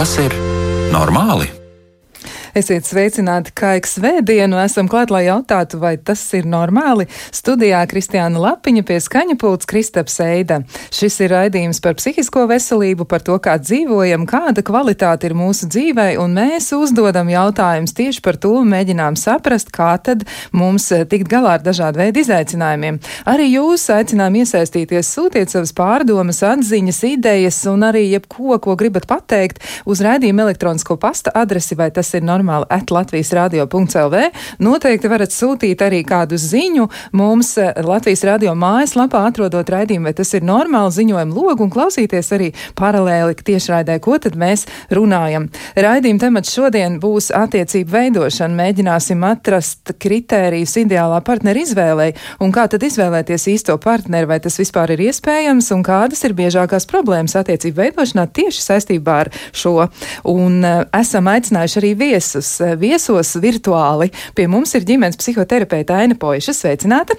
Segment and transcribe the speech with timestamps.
[0.00, 0.32] Vai tas ir
[0.94, 1.59] normāli?
[2.50, 7.04] Esiet sveicināti, kā ik svētdienu esam klāt, lai jautātu, vai tas ir normāli.
[7.30, 10.58] Studijā Kristiāna Lapiņa pie skaņa pults Kristaps Eida.
[10.90, 16.08] Šis ir raidījums par psihisko veselību, par to, kā dzīvojam, kāda kvalitāte ir mūsu dzīvē,
[16.18, 21.62] un mēs uzdodam jautājumus tieši par to, mēģinām saprast, kā tad mums tikt galā ar
[21.62, 22.98] dažādu veidu izaicinājumiem.
[23.30, 29.62] Arī jūs aicinām iesaistīties, sūtiet savas pārdomas, atziņas, idejas un arī jebko, ko gribat pateikt
[29.86, 34.20] uz raidījuma elektronisko pasta adresi, vai tas ir normāli normāli at Latvijas radio.lv.
[34.58, 40.32] Noteikti varat sūtīt arī kādu ziņu mums eh, Latvijas radio mājaslapā, atrodot raidījumu, vai tas
[40.34, 45.48] ir normāli ziņojumu logu un klausīties arī paralēli tiešraidē, ko tad mēs runājam.
[45.76, 48.56] Raidījuma temats šodien būs attiecību veidošana.
[48.60, 54.94] Mēģināsim atrast kritērijus ideālā partneru izvēlei un kā tad izvēlēties īsto partneri, vai tas vispār
[54.94, 59.76] ir iespējams un kādas ir biežākās problēmas attiecību veidošanā tieši saistībā ar šo.
[60.30, 64.10] Un uh, esam aicinājuši arī viesus viesus, eh, viesos virtuāli.
[64.34, 66.52] Pie mums ir ģimenes psihoterapeita Aina Poiša.
[66.52, 67.16] Sveicināta!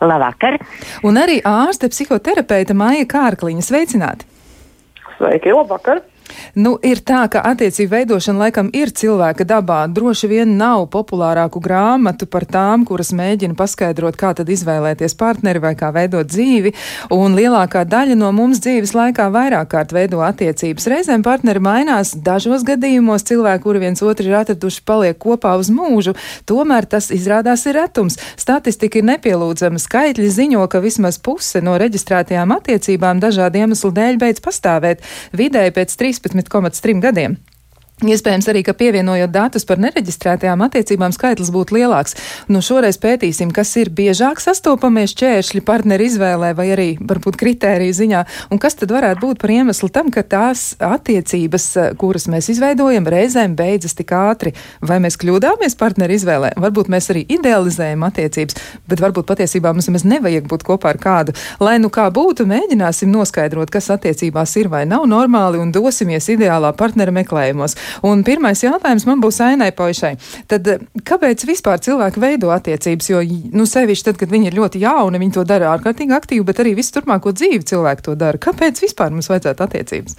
[0.00, 0.58] Labvakar!
[1.02, 3.62] Un arī ārste psihoterapeita Maija Kārkliņa.
[3.62, 4.24] Sveicināti!
[5.18, 6.02] Sveiki, labvakar!
[6.54, 9.80] Nu, ir tā, ka attiecību veidošana laikam ir cilvēka dabā.
[9.90, 15.74] Droši vien nav populārāku grāmatu par tām, kuras mēģina paskaidrot, kā tad izvēlēties partneri vai
[15.78, 16.74] kā veidot dzīvi.
[17.14, 20.88] Un lielākā daļa no mums dzīves laikā vairāk kārt veido attiecības.
[20.90, 26.14] Reizēm partneri mainās, dažos gadījumos cilvēki, kuri viens otru ir atraduši, paliek kopā uz mūžu.
[26.46, 28.18] Tomēr tas izrādās ir retums.
[28.40, 29.80] Statistika ir nepielūdzama.
[29.82, 35.02] Skaitļi ziņo, ka vismaz puse no reģistrētajām attiecībām dažādu iemeslu dēļ beidz pastāvēt.
[35.34, 37.36] Vidēji pēc 13 13,3 gadiem.
[38.02, 42.16] Iespējams arī, ka pievienojot datus par nereģistrētajām attiecībām, skaitlis būtu lielāks.
[42.50, 48.22] Nu, šoreiz pētīsim, kas ir biežāk sastopamie šķēršļi partneru izvēlē vai arī varbūt kritēriju ziņā,
[48.50, 51.68] un kas tad varētu būt par iemeslu tam, ka tās attiecības,
[52.00, 54.56] kuras mēs izveidojam, reizēm beidzas tik ātri.
[54.82, 56.50] Vai mēs kļūdāmies partneru izvēlē?
[56.66, 58.58] Varbūt mēs arī idealizējam attiecības,
[58.90, 61.36] bet varbūt patiesībā mums nemaz nevajag būt kopā ar kādu.
[61.62, 66.74] Lai nu kā būtu, mēģināsim noskaidrot, kas attiecībās ir vai nav normāli un dosimies ideālā
[66.74, 67.78] partnera meklējumos.
[68.06, 70.14] Un pirmais jautājums man būs Ainai Poišai.
[70.50, 73.10] Tad eh, kāpēc vispār cilvēki veido attiecības?
[73.12, 73.22] Jo,
[73.54, 76.74] nu, sevišķi tad, kad viņi ir ļoti jauni, viņi to dara ārkārtīgi aktīvi, bet arī
[76.78, 78.40] visu turpmāko dzīvi cilvēki to dara.
[78.40, 80.18] Kāpēc vispār mums vajadzētu attiecības?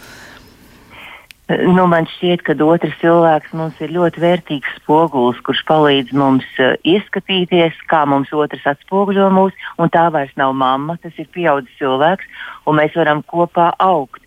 [1.45, 6.73] Nu, man šķiet, ka otrs cilvēks mums ir ļoti vērtīgs spogulis, kurš palīdz mums uh,
[6.89, 9.53] ieskatīties, kā mums otrs atspoguļo mūs.
[9.93, 12.25] Tā vairs nav mamma, tas ir pieaudzis cilvēks,
[12.65, 14.25] un mēs varam kopā augt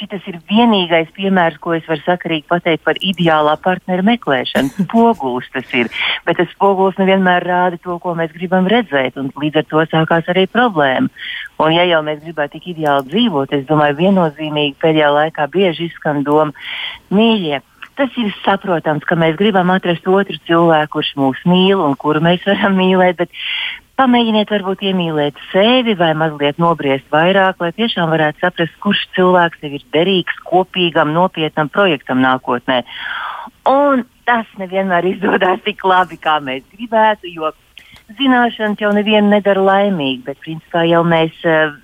[0.00, 4.72] šis ir vienīgais piemērs, ko es varu sakarīgi pateikt par ideālā partneru meklēšanu.
[4.86, 5.90] Spogulis tas ir,
[6.26, 10.30] bet tas spogulis nevienmēr rāda to, ko mēs gribam redzēt, un līdz ar to sākās
[10.32, 11.10] arī problēma.
[11.58, 16.22] Un, ja jau mēs gribētu tik ideāli dzīvot, es domāju, viennozīmīgi pēdējā laikā bieži izskan
[16.26, 16.54] doma,
[17.10, 17.58] mīļie,
[17.98, 22.46] tas ir saprotams, ka mēs gribam atrast otru cilvēku, kurš mūs mīl un kuru mēs
[22.46, 23.34] varam mīlēt, bet
[23.98, 29.74] Pamēģiniet, varbūt iemīlēt sevi vai mazliet nobriest vairāk, lai tiešām varētu saprast, kurš cilvēks tev
[29.74, 32.84] ir derīgs kopīgam, nopietnam projektam nākotnē.
[33.66, 37.50] Un tas nevienmēr izdodas tik labi, kā mēs gribētu, jo
[38.20, 41.74] zināšanas jau nevienu nedara laimīgu, bet principā jau mēs uh,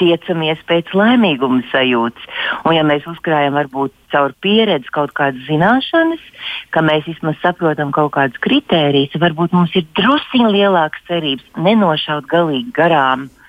[0.00, 2.26] tiecamies pēc laimīguma sajūtas.
[2.64, 6.22] Un, ja mēs uzkrājam varbūt caur pieredzi kaut kādas zināšanas,
[6.74, 12.74] ka mēs vismaz saprotam kaut kādus kritērijus, varbūt mums ir drusciņ lielākas cerības nenošaut galīgi
[12.76, 13.43] garām uh,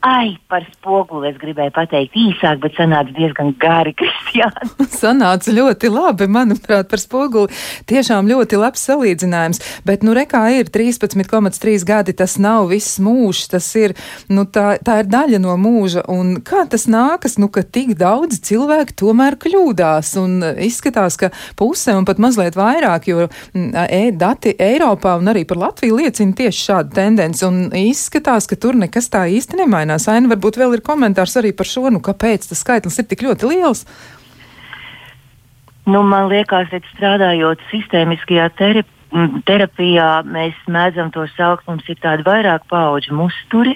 [0.00, 4.86] Ai, par spoguli es gribēju pateikt īsāk, bet sanāca diezgan gari, Kristiāna.
[4.88, 7.52] sanāca ļoti labi, manuprāt, par spoguli.
[7.90, 13.68] Tiešām ļoti labs salīdzinājums, bet, nu, rekā ir 13,3 gadi, tas nav viss mūžs, tas
[13.76, 13.92] ir,
[14.32, 18.40] nu, tā, tā ir daļa no mūža, un kā tas nākas, nu, ka tik daudz
[18.48, 21.28] cilvēku tomēr kļūdās, un izskatās, ka
[21.60, 26.40] puse un pat mazliet vairāk, jo mm, e, dati Eiropā un arī par Latviju liecina
[26.40, 30.08] tieši šādu tendenci, un izskatās, ka tur nekas tā īsti nemainās mainās.
[30.08, 33.50] Aina, varbūt vēl ir komentārs arī par šo, nu, kāpēc tas skaitlis ir tik ļoti
[33.50, 33.86] liels?
[35.86, 38.96] Nu, man liekas, ka strādājot sistēmiskajā terapijā,
[39.44, 43.74] terapijā mēs mēdzam to saukt, mums ir tādi vairāk pauģu musturi,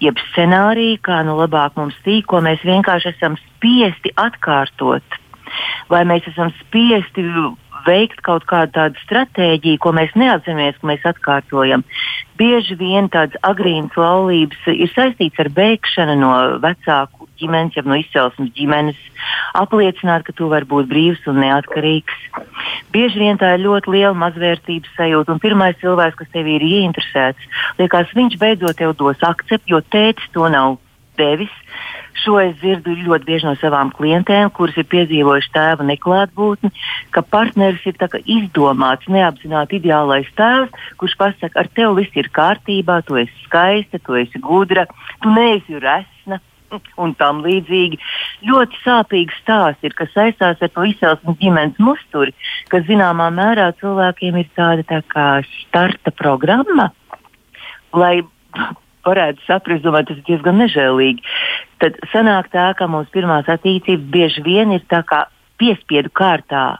[0.00, 5.04] jeb scenāriji, kā nu labāk mums tīk, ko mēs vienkārši esam spiesti atkārtot.
[5.92, 7.22] Vai mēs esam spiesti
[7.86, 11.84] veikt kaut kādu tādu stratēģiju, ko mēs neatceramies, ka mēs atkārtojam.
[12.36, 18.52] Bieži vien tādas agrīnas laulības ir saistītas ar bēgšanu no vecāku ģimenes, jau no izcelsmes
[18.56, 18.98] ģimenes,
[19.56, 22.16] apliecināt, ka tu vari būt brīvs un neatkarīgs.
[22.92, 27.62] Bieži vien tā ir ļoti liela mazvērtības sajūta, un pirmais cilvēks, kas tev ir ieinteresēts,
[27.80, 30.78] liekas, viņš beidzot tev dos akceptu, jo tēvs to nav
[31.16, 31.52] devis.
[32.22, 36.72] Šo es dzirdu ļoti bieži no savām klientēm, kuras ir piedzīvojuši tēva neklātbūtni,
[37.14, 43.18] ka partneris ir izdomāts, neapzināti ideālais tēvs, kurš pasakā, ar tevi viss ir kārtībā, tu
[43.20, 44.86] esi skaista, tu esi gudra,
[45.22, 46.40] tu neesi resna
[47.02, 48.00] un tam līdzīgi.
[48.48, 52.34] Ļoti sāpīgs stāsts ir, kas saistās ar to izcelsmes ģimenes musturi,
[52.72, 55.28] kas zināmā mērā cilvēkiem ir tāda tā kā
[55.66, 56.90] starta programma,
[57.96, 58.20] lai
[59.06, 61.24] varētu saprast, domāju, tas ir diezgan nežēlīgi.
[61.82, 65.26] Tad sanāk tā, ka mūsu pirmās attīstības bieži vien ir tā kā
[65.60, 66.76] piespiedu kārtā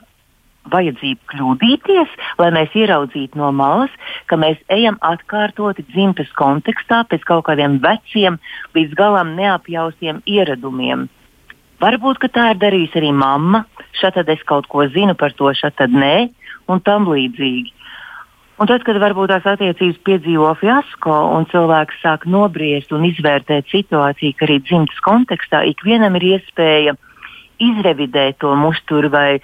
[0.72, 3.92] vajadzību kļūdīties, lai mēs ieraudzītu no malas,
[4.26, 8.40] ka mēs ejam atkārtoti dzimtas kontekstā pēc kaut kādiem veciem,
[8.74, 11.06] līdz galam neapjaustiem ieradumiem.
[11.82, 13.66] Varbūt tā ir darījusi arī mamma,
[14.00, 16.14] šādi es kaut ko zinu par to, šādi nē,
[16.72, 17.75] un tam līdzīgi.
[18.56, 24.32] Un tad, kad varbūt tās attiecības piedzīvo fiasko un cilvēks sāk nobriest un izvērtēt situāciju,
[24.32, 26.96] ka arī dzimtas kontekstā ikvienam ir iespēja
[27.60, 29.42] izrevidēt to musturu vai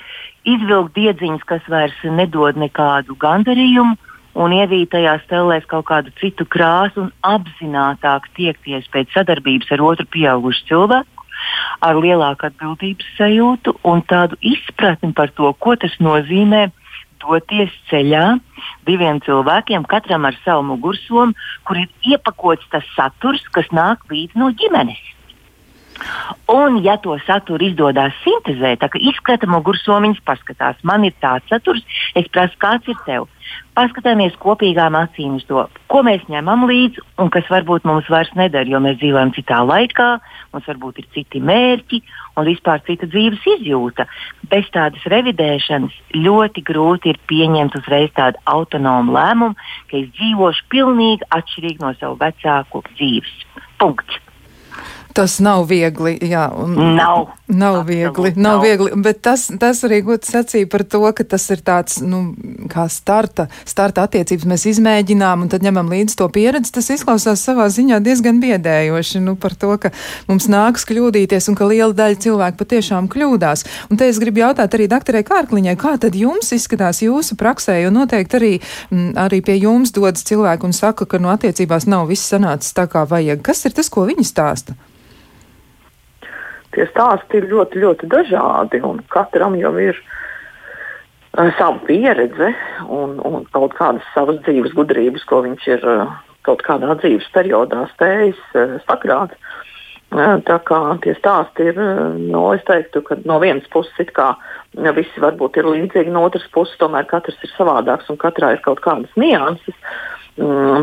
[0.49, 3.99] izvilkt diedziņas, kas vairs nedod nekādu gandarījumu,
[4.33, 10.09] un ievīt tajā stelēs kaut kādu citu krāsu un apzinātāk tiekties pēc sadarbības ar otru
[10.09, 11.27] pieaugušu cilvēku,
[11.85, 16.71] ar lielāku atbildības sajūtu un tādu izpratni par to, ko tas nozīmē
[17.23, 18.27] doties ceļā
[18.89, 21.35] diviem cilvēkiem, katram ar savu mugursomu,
[21.67, 25.01] kur ir iepakots tas saturs, kas nāk līdzi no ģimenes.
[26.53, 31.85] Un, ja to saturu izdodas sintēzēt, kā izskata mugursomiņas, paskatās, man ir tāds saturs,
[32.19, 33.29] es prasu, kāds ir tev.
[33.77, 38.69] Paskatāmies kopīgām acīm uz to, ko mēs ņemam līdzi un kas varbūt mums vairs nedara,
[38.69, 40.09] jo mēs dzīvojam citā laikā,
[40.53, 42.03] mums varbūt ir citi mērķi
[42.37, 44.07] un vispār cita dzīves izjūta.
[44.53, 49.57] Bez tādas revidēšanas ļoti grūti ir pieņemt uzreiz tādu autonomu lēmumu,
[49.89, 53.41] ka es dzīvošu pilnīgi atšķirīgi no savu vecāku dzīves.
[53.81, 54.21] Punkts.
[55.13, 56.17] Tas nav viegli.
[56.25, 57.27] Jā, nav.
[57.53, 61.45] Nav viegli, nav, nav viegli, bet tas, tas arī gods sacīja par to, ka tas
[61.53, 62.23] ir tāds, nu,
[62.73, 66.73] kā starta, starta attiecības mēs izmēģinām un tad ņemam līdzi to pieredzi.
[66.73, 69.93] Tas izklausās savā ziņā diezgan biedējoši, nu, par to, ka
[70.31, 73.67] mums nāks kļūdīties un ka liela daļa cilvēku patiešām kļūdās.
[73.93, 77.93] Un te es gribu jautāt arī doktorai Kārkliņai, kā tad jums izskatās jūsu praksē, jo
[77.93, 78.55] noteikti arī,
[78.89, 82.73] m, arī pie jums dodas cilvēki un saka, ka no nu, attiecībās nav viss sanācis
[82.77, 83.45] tā, kā vajag.
[83.45, 84.79] Kas ir tas, ko viņi stāsta?
[86.75, 92.53] Tie stāsti ir ļoti, ļoti dažādi, un katram jau ir uh, sava pieredze
[92.89, 96.15] un, un kaut kādas savas dzīves gudrības, ko viņš ir uh,
[96.47, 99.37] kaut kādā dzīves periodā spējis uh, sakrāt.
[100.13, 104.13] Uh, tā kā tie stāsti ir, uh, no, es teiktu, ka no vienas puses it
[104.17, 104.35] kā
[104.97, 108.81] visi varbūt ir līdzīgi, no otras puses tomēr katrs ir savādāks un katrā ir kaut
[108.85, 109.77] kādas nianses.
[109.77, 110.12] Mm,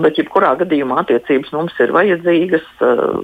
[0.04, 2.68] bet, jebkurā gadījumā, attiecības mums ir vajadzīgas.
[2.86, 3.24] Uh,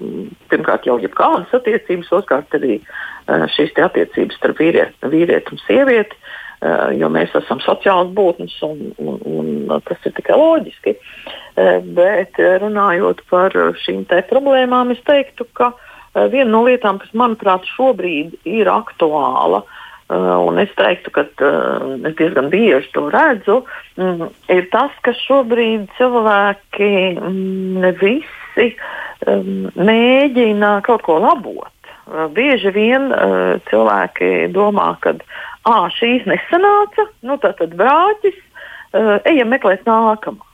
[0.49, 6.89] pirmkārt, jau kādas attiecības, otrkārt, arī uh, šīs attiecības starp vīrieti, vīrieti un sievieti, uh,
[6.97, 10.97] jo mēs esam sociāls būtnes un, un, un tas ir tikai loģiski.
[11.95, 15.69] Bet runājot par šīm problēmām, es teiktu, ka
[16.33, 22.13] viena no lietām, kas manuprāt šobrīd ir aktuāla, Uh, un es teiktu, ka uh, es
[22.19, 23.63] diezgan bieži to redzu,
[23.97, 28.67] um, ir tas, ka šobrīd cilvēki um, ne visi
[29.25, 31.73] um, mēģina kaut ko labot.
[32.05, 33.09] Uh, bieži vien
[33.71, 35.15] cilvēki domā, ka
[35.97, 38.37] šīs nesanāca, nu tad, tad brāķis,
[39.25, 40.51] ejam meklēt nākamās.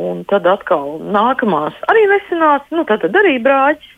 [0.00, 3.94] Un tad atkal nākamās arī nesanāca, nu tad, tad arī brāķis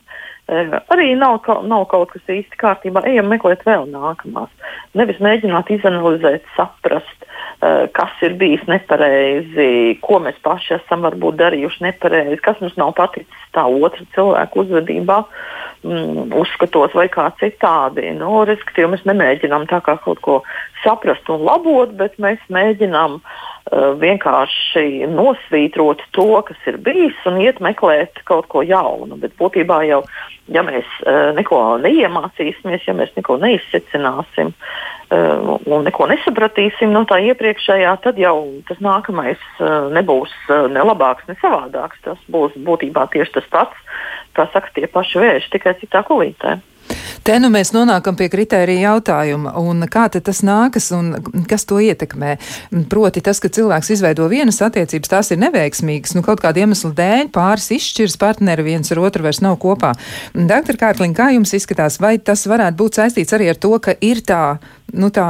[0.49, 3.05] arī nav, nav kaut kas īsti kārtībā.
[3.09, 4.51] Ejam meklēt vēl nākamās.
[4.99, 7.27] Nevis mēģināt izanalizēt, saprast,
[7.95, 13.47] kas ir bijis nepareizi, ko mēs paši esam varbūt darījuši nepareizi, kas mums nav paticis
[13.55, 15.21] tā otra cilvēka uzvedībā,
[15.87, 18.11] mm, uzskatot vai kā citādi.
[18.19, 20.43] Nu, respektīvi, mēs nemēģinām tā kā kaut ko
[20.83, 27.61] saprast un labot, bet mēs mēģinām uh, vienkārši nosvītrot to, kas ir bijis, un iet
[27.65, 29.17] meklēt kaut ko jaunu.
[29.21, 30.03] Bet būtībā jau
[30.53, 37.21] ja mēs uh, neko neiemācīsimies, ja mēs neko neizsecināsim uh, un neko nesapratīsim no tā
[37.31, 38.37] iepriekšējā, tad jau
[38.69, 39.41] tas nākamais
[39.93, 40.35] nebūs
[40.73, 42.01] ne labāks, ne savādāks.
[42.05, 43.97] Tas būs būtībā tieši tas pats,
[44.37, 46.59] kā saka, tie paši vēži, tikai citā kulītē.
[47.27, 51.13] Te nu mēs nonākam pie kritērija jautājuma, un kā tas nākas un
[51.49, 52.37] kas to ietekmē.
[52.91, 57.33] Proti tas, ka cilvēks izveido vienas attiecības, tās ir neveiksmīgas, nu kaut kāda iemesla dēļ
[57.35, 59.95] pāris izšķirs partneri viens ar otru vairs nav kopā.
[60.35, 64.25] Doktor Kārkliņ, kā jums izskatās, vai tas varētu būt saistīts arī ar to, ka ir
[64.27, 64.45] tā,
[64.93, 65.29] nu tā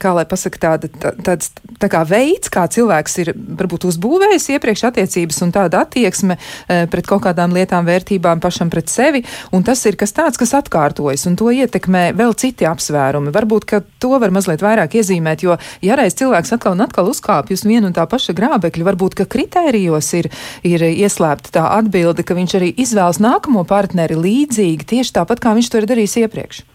[0.00, 4.84] kā lai pasaka, tāda, tā, tāds tā kā veids, kā cilvēks ir varbūt uzbūvējis iepriekš
[4.88, 9.82] attiecības un tāda attieksme e, pret kaut kādām lietām, vērtībām pašam pret sevi, un tas
[9.88, 13.34] ir kas tāds, kas atkārtojas, un to ietekmē vēl citi apsvērumi.
[13.34, 17.56] Varbūt, ka to var mazliet vairāk iezīmēt, jo, ja reiz cilvēks atkal un atkal uzkāpj
[17.56, 20.30] uz vienu un tā paša grābekļa, varbūt, ka kritērijos ir,
[20.66, 25.72] ir ieslēpta tā atbilde, ka viņš arī izvēlas nākamo partneri līdzīgi, tieši tāpat, kā viņš
[25.72, 26.66] to ir darījis iepriekš.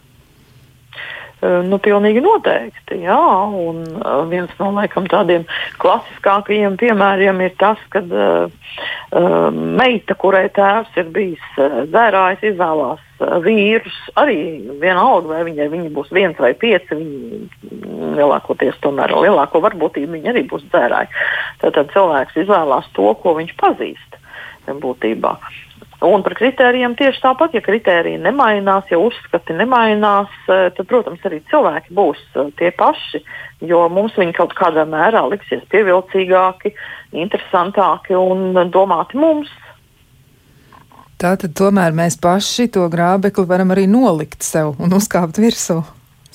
[1.38, 2.96] Nu, pilnīgi noteikti.
[3.04, 3.84] Jā, un
[4.32, 5.44] viens no laikam, tādiem
[5.78, 8.48] klasiskākajiem piemēriem ir tas, kad uh,
[9.54, 13.04] meita, kurai tēvs ir bijis dzērājs, izvēlās
[13.46, 14.00] vīrus.
[14.18, 14.40] Arī
[14.82, 20.46] vienalga, vai viņai viņi būs viens vai pieci, viņi lielākoties tomēr lielāko varbūtību viņi arī
[20.50, 21.14] būs dzērāji.
[21.62, 24.18] Tātad cilvēks izvēlās to, ko viņš pazīst
[24.68, 25.38] būtībā.
[26.06, 31.40] Un par kritērijiem tieši tāpat, ja kritēriji nemainās, ja uzskati nemainās, eh, tad, protams, arī
[31.50, 33.24] cilvēki būs eh, tie paši,
[33.66, 36.76] jo mums viņi kaut kādā mērā liksies pievilcīgāki,
[37.18, 39.50] interesantāki un domāti mums.
[41.18, 45.82] Tātad tomēr mēs paši to grābekli varam arī nolikt sev un uzkāpt virsū.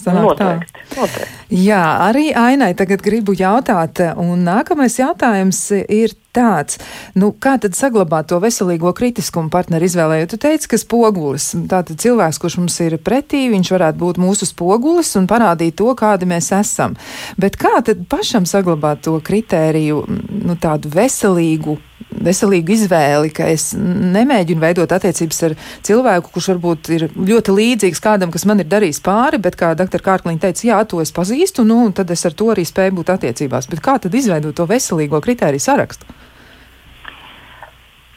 [0.02, 1.41] Noteikti, noteikti.
[1.52, 6.78] Jā, arī Ainai tagad gribu jautāt, un nākamais jautājums ir tāds,
[7.12, 10.22] nu, kā tad saglabāt to veselīgo kritiskumu partneru izvēlē?
[10.22, 14.48] Jo tu teici, ka spogulis, tātad cilvēks, kurš mums ir pretī, viņš varētu būt mūsu
[14.48, 16.96] spogulis un parādīt to, kādi mēs esam.
[17.36, 20.06] Bet kā tad pašam saglabāt to kritēriju,
[20.48, 21.76] nu, tādu veselīgu
[22.22, 25.54] veselīgu izvēli, ka es nemēģinu veidot attiecības ar
[25.86, 30.02] cilvēku, kurš varbūt ir ļoti līdzīgs kādam, kas man ir darījis pāri, bet kā dr.
[30.04, 33.14] Kārkliņa teica, jā, to es pazīstu, nu, un tad es ar to arī spēju būt
[33.16, 33.68] attiecībās.
[33.70, 36.06] Bet kā tad izveidot to veselīgo kritēriju sarakstu?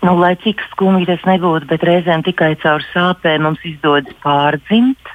[0.05, 5.13] Nu, lai cik skumji tas nebūtu, bet reizēm tikai caur sāpēm mums izdodas pārdzimt.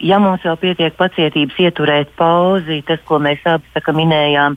[0.00, 4.56] Ja mums vēl pietiek pacietības ieturēt pauzi, tas, ko mēs abi minējām,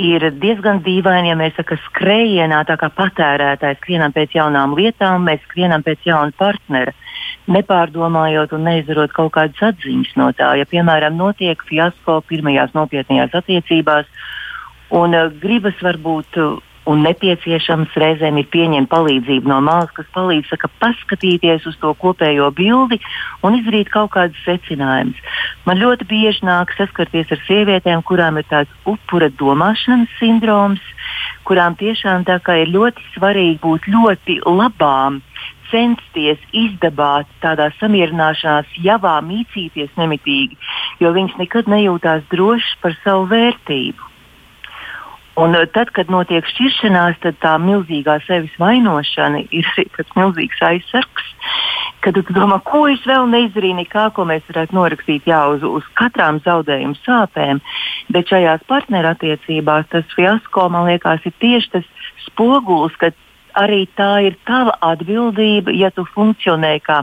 [0.00, 5.42] ir diezgan dīvaini, ja mēs sakām, skrejienā, tā kā patērētājs skrienam pēc jaunām lietām, mēs
[5.46, 6.94] skrienam pēc jauna partnera,
[7.46, 10.54] nepārdomājot un neizdarot kaut kādas atziņas no tā.
[10.58, 14.08] Ja, piemēram, notiek fiasko pirmajās nopietnējās attiecībās,
[14.90, 16.40] un uh, gribas varbūt.
[16.40, 21.94] Uh, un nepieciešams reizēm ir pieņemt palīdzību no malas, kas palīdz saka, paskatīties uz to
[22.00, 23.00] kopējo bildi
[23.44, 25.20] un izdarīt kaut kādus secinājumus.
[25.64, 30.84] Man ļoti bieži nāk saskarties ar sievietēm, kurām ir tāds upura domāšanas sindroms,
[31.48, 35.22] kurām tiešām ir ļoti svarīgi būt ļoti labām
[35.72, 40.58] censties izdabāt tādā samierināšanās javā, mīcīties nemitīgi,
[41.02, 44.13] jo viņas nekad nejūtās drošas par savu vērtību.
[45.34, 51.30] Un eh, tad, kad notiek šķiršanās, tad tā milzīgā sevis vainošana ir tāds milzīgs aizsargs.
[52.04, 55.86] Kad tu domā, ko es vēl neizdarīju, nekā, ko mēs varētu norakstīt jā, uz, uz
[55.98, 57.62] katrām zaudējuma sāpēm,
[58.12, 61.88] bet šajās partnerattiecībās tas fiasko, man liekas, ir tieši tas
[62.26, 63.10] spogulis, ka
[63.58, 67.02] arī tā ir tava atbildība, ja tu funkcionē kā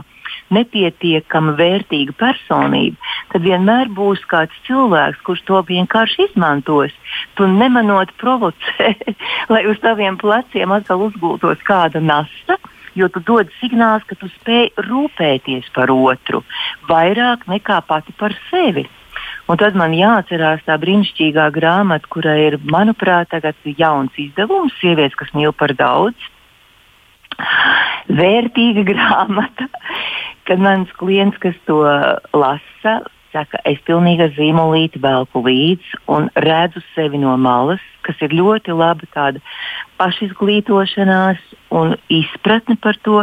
[0.54, 2.98] nepietiekama vērtīga personība,
[3.32, 6.94] tad vienmēr būs kāds cilvēks, kurš to vienkārši izmantos.
[7.38, 8.92] Tu nemanot provocē,
[9.52, 12.58] lai uz taviem pleciem atkal uzgultos kāda nasta.
[12.92, 16.42] Jo tu dod signāls, ka tu spēj rūpēties par otru
[16.90, 18.84] vairāk nekā pati par sevi.
[19.50, 23.34] Un tad man jāatcerās tā brīnišķīgā grāmata, kurai ir, manuprāt,
[23.78, 26.28] jauns izdevums, sievietes, kas mīl par daudz.
[28.12, 29.66] Vērtīga grāmata,
[30.48, 31.80] kad mans klients, kas to
[32.34, 32.94] lasa,
[33.32, 39.08] saka, es pilnīgi zīmolīti velku līdzi un redzu sevi no malas, kas ir ļoti laba
[39.14, 39.42] tāda
[40.00, 41.40] pašizglītošanās
[41.78, 43.22] un izpratne par to,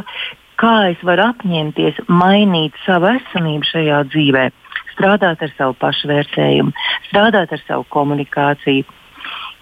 [0.59, 4.47] kā es varu apņemties mainīt savu esamību šajā dzīvē,
[4.93, 6.73] strādāt ar savu pašvērtējumu,
[7.09, 8.88] strādāt ar savu komunikāciju,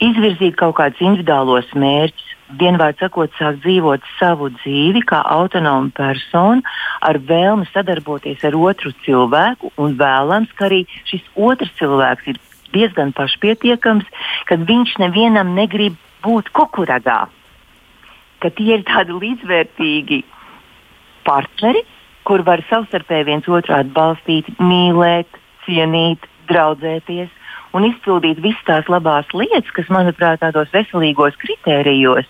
[0.04, 6.62] izvirzīt kaut kādus individuālos mērķus, vienvārds sakot, sāk dzīvot savu dzīvi kā autonoma persona
[7.04, 12.40] ar vēlmi sadarboties ar otru cilvēku un vēlams, ka arī šis otrs cilvēks ir
[12.76, 14.08] diezgan pašpietiekams,
[14.48, 17.28] ka viņš nevienam negrib būt kukuragā.
[18.40, 20.22] Ka tie ir tādi līdzvērtīgi
[21.28, 21.84] partneri,
[22.28, 25.30] kur var savstarpēji viens otru atbalstīt, mīlēt,
[25.66, 27.34] cienīt, draudzēties
[27.76, 32.28] un izpildīt visas tās labās lietas, kas, manuprāt, tādos veselīgos kritērijos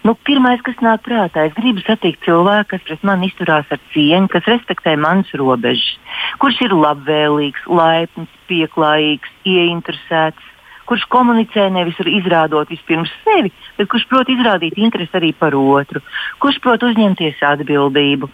[0.00, 4.30] Nu, pirmais, kas nāk prātā, es gribu satikt cilvēku, kas pret mani izturās ar cieņu,
[4.32, 5.98] kas respektē manas robežas,
[6.40, 10.46] kurš ir labvēlīgs, laipns, pieklājīgs, ieinteresēts,
[10.88, 16.00] kurš komunicē nevis izrādot vispirms sevi, bet kurš prot izrādīt interesi arī par otru,
[16.40, 18.30] kurš prot uzņemties atbildību.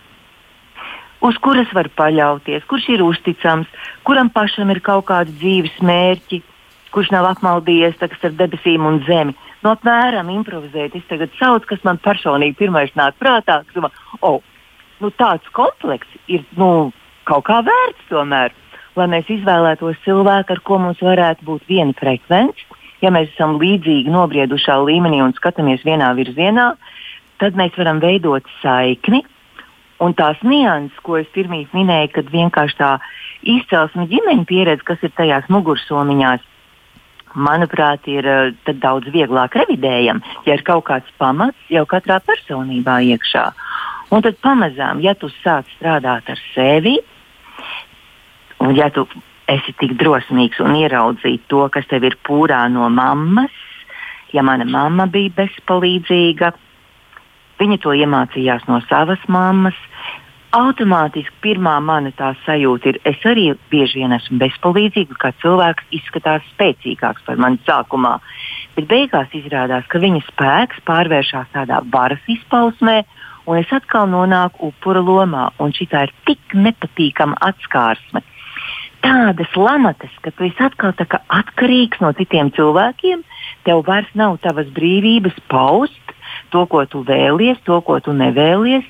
[1.26, 3.66] uz kuras var paļauties, kurš ir uzticams,
[4.06, 6.42] kuram pašam ir kaut kādi dzīves mērķi,
[6.94, 9.34] kurš nav apmaldījies ar debesīm un zemi.
[9.66, 13.90] Nu, apmēram improvizēt, es tagad saucu, kas man personīgi pirmais nāk prātā, man,
[14.22, 14.36] oh,
[15.02, 16.92] nu, tāds komplekss ir nu,
[17.26, 18.54] kaut kā vērts tomēr,
[18.94, 22.62] lai mēs izvēlētos cilvēku, ar ko mums varētu būt viena frekvence.
[23.02, 26.68] Ja mēs esam līdzīgi nobriedušā līmenī un skatāmies vienā virzienā,
[27.42, 29.24] tad mēs varam veidot saikni.
[29.98, 32.96] Un tās nianses, ko es pirmie minēju, kad vienkārši tā
[33.42, 36.46] izcelsme ģimeņa pieredze, kas ir tajās mugursomiņās,
[37.36, 43.46] manuprāt, ir uh, daudz vieglāk revidējama, ja ir kaut kāds pamats jau katrā personībā iekšā.
[44.14, 46.96] Un tad pamazām, ja tu sāc strādāt ar sevi,
[48.62, 49.06] un ja tu
[49.50, 53.54] esi tik drosmīgs un ieraudzīt to, kas tev ir pūrā no mammas,
[54.34, 56.52] ja mana mamma bija bezpalīdzīga,
[57.60, 59.78] viņa to iemācījās no savas mammas.
[60.54, 66.46] Automātiski pirmā mana tā sajūta ir, es arī bieži vien esmu bezpalīdzīga, kā cilvēks izskatās
[66.52, 68.14] spēcīgāks par mani sākumā.
[68.76, 73.02] Bet beigās izrādās, ka viņa spēks pārvēršas tādā varas izpausmē,
[73.46, 78.22] un es atkal nonāku upura lomā, un šī ir tik nepatīkama atskārsme.
[79.04, 83.22] Tādas lamatas, ka tu esi atkal atkarīgs no citiem cilvēkiem,
[83.66, 86.14] tev vairs nav tavas brīvības paust
[86.50, 88.86] to, ko tu vēlies, to, ko tu nevēlies,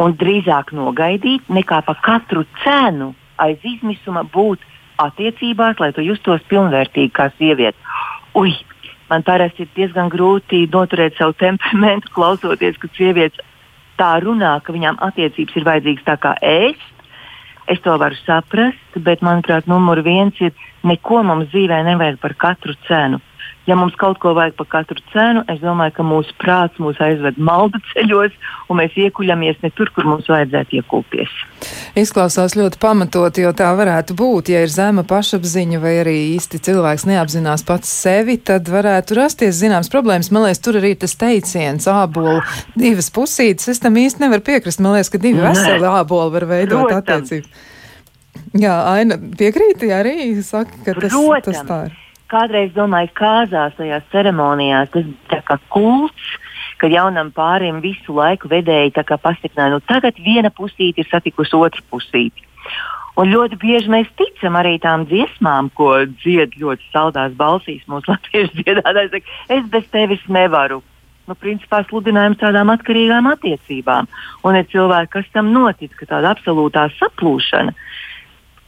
[0.00, 4.62] un drīzāk nogaidīt, nekā pa katru cenu aiz izmisuma būt
[5.02, 7.76] attiecībās, lai tu justos pilnvērtīgi kā sieviete.
[8.36, 8.52] Ui,
[9.10, 13.44] man parasti ir diezgan grūti noturēt savu temperamentu, klausoties, kad sievietes
[14.00, 16.80] tā runā, ka viņām attiecības ir vajadzīgas tā kā es.
[17.66, 20.52] Es to varu saprast, bet manuprāt, numur viens ir
[20.86, 23.18] neko mums dzīvē nevajag par katru cenu
[23.66, 27.38] ja mums kaut ko vajag par katru cenu, es domāju, ka mūsu prāts mūs aizved
[27.42, 28.34] maldu ceļos,
[28.70, 31.32] un mēs iekuļamies ne tur, kur mums vajadzētu iekulties.
[31.98, 34.52] Izklausās ļoti pamatot, jo tā varētu būt.
[34.54, 39.90] Ja ir zema pašapziņa vai arī īsti cilvēks neapzinās pats sevi, tad varētu rasties zināms
[39.92, 40.30] problēmas.
[40.34, 42.38] Man liekas, tur arī tas teiciens ābolu
[42.78, 43.70] divas pusītes.
[43.72, 44.82] Es tam īsti nevaru piekrist.
[44.84, 47.64] Man liekas, ka divi veseli āboli var veidot attiecību.
[48.56, 51.46] Jā, Aina piekrīti arī saka, ka tas, Protams.
[51.48, 56.34] tas tā ir kādreiz domāju, kāzās tajās ceremonijās tas bija kā kults.
[56.76, 62.44] Kad jaunam pārim visu laiku vedēji pastiprināja, nu tagad viena pusīte ir satikusi otru pusīti.
[63.16, 68.60] Un ļoti bieži mēs ticam arī tām dziesmām, ko dzied ļoti saldās balsīs mūsu latviešu
[68.60, 69.32] dziedātājs.
[69.48, 70.82] Es bez tevis nevaru.
[71.26, 74.06] Nu, principā sludinājums tādām atkarīgām attiecībām.
[74.46, 77.72] Un ir cilvēki, kas tam notic, ka tāda absolūtā saplūšana,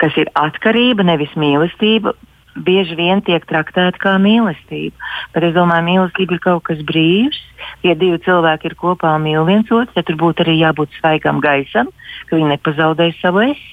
[0.03, 2.16] kas ir atkarība, nevis mīlestība,
[2.64, 4.97] bieži vien tiek traktēta kā mīlestība.
[5.35, 7.40] Bet es domāju, mīlestība ir kaut kas brīvs.
[7.87, 11.42] Ja divi cilvēki ir kopā un mīl viens otru, tad tur būtu arī jābūt svaigam
[11.44, 11.90] gaisam,
[12.29, 13.66] ka viņi nepazaudē savu es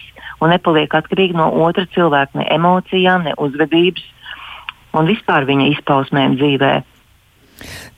[0.43, 4.03] un nepaliek atkarīgi no otra cilvēka, ne emocijām, ne uzvedības
[4.95, 6.91] un vispār viņa izpausmēm dzīvēm.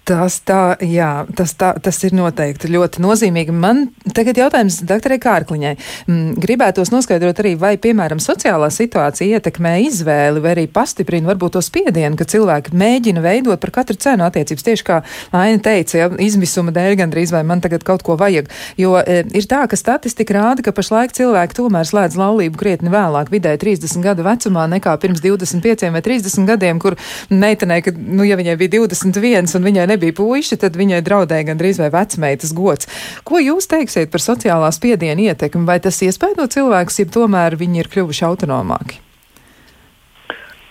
[0.08, 3.52] Tas tā, jā, tas, tā, tas ir noteikti ļoti nozīmīgi.
[3.52, 5.74] Man tagad jautājums doktorai Kārkliņai.
[6.08, 11.63] Mm, gribētos noskaidrot arī, vai, piemēram, sociālā situācija ietekmē izvēli vai arī pastiprina varbūt to
[11.65, 14.63] spiedienu, ka cilvēki mēģina veidot par katru cenu attiecības.
[14.70, 15.02] Tieši kā
[15.36, 18.48] Aina teica, ja, izmisuma dēļ gandrīz vai man tagad kaut ko vajag.
[18.80, 23.34] Jo e, ir tā, ka statistika rāda, ka pašlaik cilvēki tomēr slēdz laulību krietni vēlāk,
[23.34, 26.96] vidēji 30 gadu vecumā nekā pirms 25 vai 30 gadiem, kur
[27.28, 31.50] meitenei, kad, nu, ja viņai bija 21 un viņai nebija nebija puiši, tad viņai draudēja
[31.50, 32.88] gandrīz vai vecmeitas gods.
[33.28, 35.66] Ko jūs teiksiet par sociālā spiediena ietekmi?
[35.68, 39.02] Vai tas iespējo cilvēkus, ja tomēr viņi ir kļuvuši autonomāki?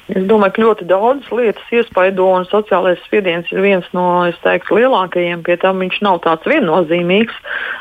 [0.06, 5.42] Es domāju, ka ļoti daudzas lietas iespaido, un sociālais spiediens ir viens no teiktu, lielākajiem.
[5.42, 7.34] Pie tam viņš nav tāds viennozīmīgs.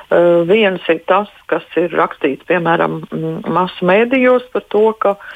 [0.10, 3.04] Uh, viens ir tas, kas ir rakstīts piemēram
[3.46, 5.30] masu mēdījos par to, ka uh,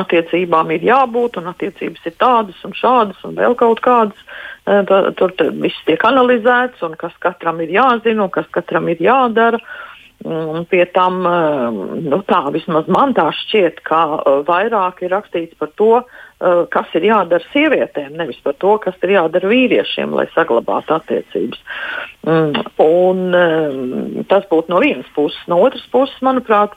[0.00, 4.16] attiecībām ir jābūt, un attiecības ir tādas un šādas, un vēl kaut kādas.
[4.16, 4.32] Tur,
[4.64, 9.60] tur viss tiek analizēts, un kas katram ir jāzina, un kas katram ir jādara.
[10.24, 11.18] Un pie tam,
[12.00, 15.98] nu, tā vismaz man tā šķiet, ka vairāk ir rakstīts par to,
[16.40, 21.62] kas ir jādara sievietēm, nevis par to, kas ir jādara vīriešiem, lai saglabātu attiecības.
[22.84, 23.22] Un,
[24.28, 25.40] tas būtu no vienas puses.
[25.48, 26.74] No otras puses, manuprāt,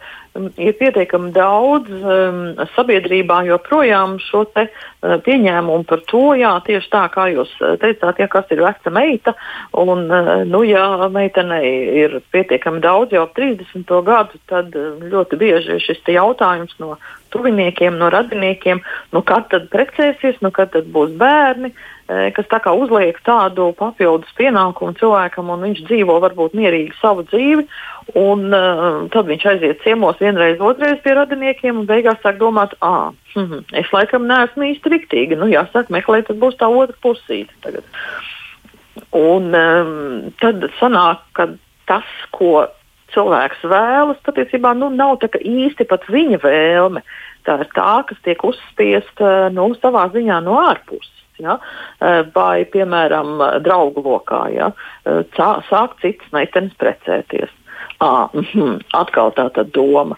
[0.57, 2.39] ir pietiekami daudz um,
[2.75, 8.29] sabiedrībā joprojām šo te, uh, pieņēmumu par to, jā, tieši tā kā jūs teicāt, ja
[8.31, 9.33] kas ir veca meita,
[9.77, 11.71] un, uh, nu, ja meitenei
[12.03, 13.93] ir pietiekami daudz jau ap 30.
[14.07, 16.95] gadu, tad uh, ļoti bieži šis jautājums no
[17.33, 21.73] tuviniekiem, no radiniekiem, nu, kad tad precēsies, nu, kad tad būs bērni,
[22.07, 27.65] kas tā kā uzliek tādu papildus pienākumu cilvēkam, un viņš dzīvo varbūt mierīgi savu dzīvi,
[28.15, 33.11] un uh, tad viņš aiziet ciemos vienreiz, otrreiz pie radiniekiem, un beigās sāk domāt, ah,
[33.33, 35.39] hm, es laikam neesmu īsti riktīga.
[35.39, 37.83] Nu, jāsaka, meklēt, tad būs tā otra pusīte tagad.
[39.17, 41.51] Un um, tad sanāk, ka
[41.89, 42.67] tas, ko
[43.13, 47.03] cilvēks vēlas, patiesībā nu, nav īsti pat viņa vēlme.
[47.47, 51.13] Tā ir tā, kas tiek uzspiesta nu, savā ziņā no ārpuses.
[51.39, 51.59] Ja?
[52.35, 54.71] Vai, piemēram, draugu lokā ja?
[55.37, 57.53] sāk citas meitenes precēties.
[58.03, 60.17] À, mm, atkal tā doma.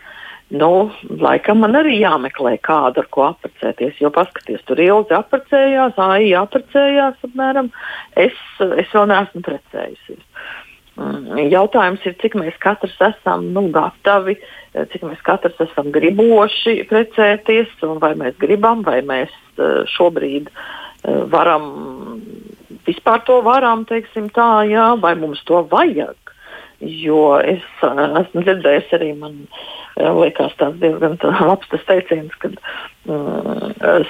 [0.49, 0.89] Nu,
[1.21, 3.99] laikam man arī jāmeklē kādu, ar ko apprecēties.
[4.01, 7.69] Jo paskatieties, tur ilgi apprecējās, AI apprecējās apmēram.
[8.17, 10.25] Es, es vēl neesmu precējusies.
[10.25, 10.68] Mm,
[11.49, 14.37] jautājums ir, cik mēs katrs esam nu, gatavi,
[14.91, 21.21] cik mēs katrs esam griboši precēties, un vai mēs gribam, vai mēs eh, šobrīd eh,
[21.31, 21.69] varam
[22.87, 26.17] vispār to varam, teiksim tā, jā, vai mums to vajag.
[26.79, 29.41] Jo es esmu dzirdējis arī, man
[29.99, 32.53] liekas, tas diezgan labs teiciens, ka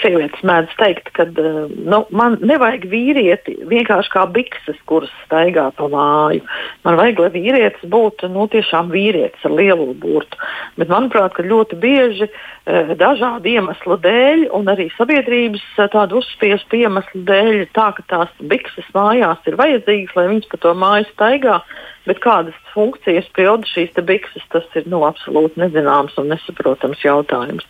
[0.01, 5.89] sievietes mēdz teikt, ka uh, nu, man nevajag vīrieti vienkārši kā bikses, kuras staigā pa
[5.91, 6.43] māju.
[6.87, 10.39] Man vajag, lai vīrietis būtu nu, tiešām vīrietis ar lielu burtu.
[10.79, 17.69] Bet manuprāt, ļoti bieži uh, dažādu iemeslu dēļ un arī sabiedrības tādu uzspiestu iemeslu dēļ
[17.77, 21.61] tā, ka tās bikses mājās ir vajadzīgas, lai viņas pa to māju staigā
[22.09, 27.65] bet kādas funkcijas pilda šīs bikses, tas ir nu, absolūti nezināms un nesaprotams jautājums.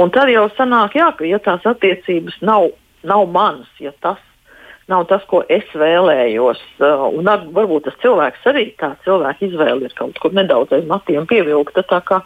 [0.00, 2.70] Un tad jau sanāk, jā, ka ja tās attiecības nav,
[3.02, 4.18] nav manas, ja tas
[4.90, 9.86] nav tas, ko es vēlējos, uh, un ar, varbūt tas cilvēks arī tā cilvēka izvēle
[9.86, 11.86] ir kaut kur nedaudz aiz matiem pievilkta.
[11.86, 12.24] Tā kā,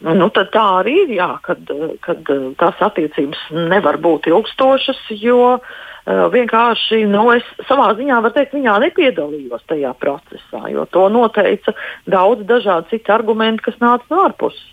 [0.00, 1.58] Nu, tā arī ir, jā, kad,
[2.00, 2.24] kad
[2.56, 8.78] tās attiecības nevar būt ilgstošas, jo uh, vienkārši nu, es savā ziņā varu teikt, viņā
[8.86, 11.76] nepiedalījos tajā procesā, jo to noteica
[12.08, 14.64] daudz dažādu citu argumentu, kas nāca no ārpuses.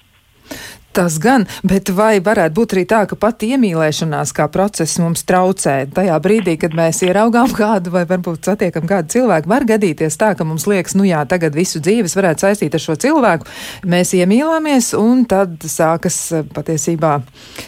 [0.97, 5.75] Tas gan, bet vai varētu būt arī tā, ka pat iemīlēšanās kā process mums traucē?
[5.93, 10.47] Tajā brīdī, kad mēs ieraugām kādu vai varbūt satiekam kādu cilvēku, var gadīties tā, ka
[10.47, 13.45] mums liekas, nu jā, tagad visu dzīves varētu saistīt ar šo cilvēku.
[13.86, 17.19] Mēs iemīlāmies un tad sākas eh, patiesībā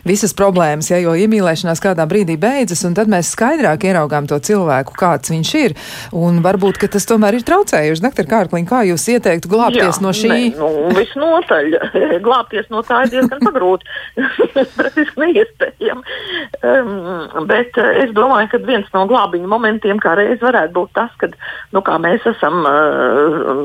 [0.10, 4.98] visas problēmas, ja, jo iemīlēšanās kādā brīdī beidzas un tad mēs skaidrāk ieraugām to cilvēku,
[4.98, 5.78] kāds viņš ir.
[6.18, 8.08] Un varbūt, ka tas tomēr ir traucējuši.
[8.10, 10.34] Doktor Kārkliņ, kā jūs ieteiktu glābties jā, no šī?
[10.34, 11.72] Ne, nu, visnotaļ
[12.26, 13.88] glābties no tā ir diezgan pagrūti,
[14.80, 16.18] praktiski neiespējami.
[16.66, 21.14] Um, bet uh, es domāju, ka viens no glābiņa momentiem kā reiz varētu būt tas,
[21.22, 21.30] ka
[21.76, 23.64] nu, mēs esam uh,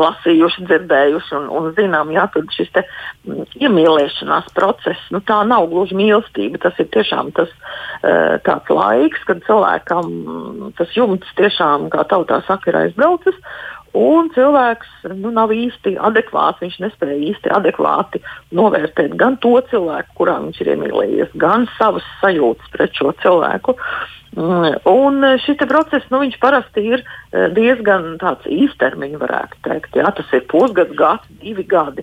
[0.00, 2.84] lasījuši, dzirdējuši un, un zinām, jā, ka šis te,
[3.28, 6.62] um, iemīlēšanās process nu, tā nav gluži mīlestība.
[6.64, 12.70] Tas ir tiešām tas uh, tāds laiks, kad cilvēkam tas jumts tiešām, kā tautā saka,
[12.70, 13.38] ir aizbraucis.
[13.94, 18.18] Un cilvēks nu, nav īsti adekvāts, viņš nespēja īsti adekvāti
[18.58, 23.76] novērtēt gan to cilvēku, kurā viņš ir iemīlējies, gan savas sajūtas pret šo cilvēku.
[24.34, 29.94] Mm, un šis process nu, parasti ir eh, diezgan īstermiņa, varētu teikt.
[29.94, 32.02] Jā, tas ir pusgads, gads, divi gadi.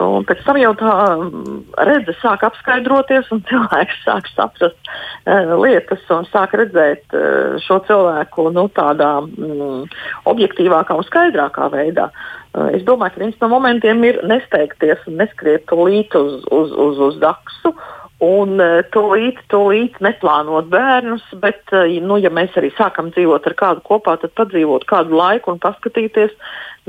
[0.00, 1.54] Un pēc tam jau tā mm,
[1.88, 8.50] redzes sāk apskaidroties, un cilvēks sāk saprast uh, lietas un sāk redzēt uh, šo cilvēku
[8.54, 9.88] nu, tādā mm,
[10.30, 12.10] objektīvākā un skaidrākā veidā.
[12.52, 17.02] Uh, es domāju, ka viens no momentiem ir nesteigties un neskriet līdzi uz, uz, uz,
[17.08, 17.72] uz daksu.
[18.20, 18.60] Un
[18.92, 21.72] tūlīt, tūlīt neplānot bērnus, bet,
[22.04, 26.34] nu, ja mēs arī sākam dzīvot ar kādu kopā, tad padzīvot kādu laiku un paskatīties,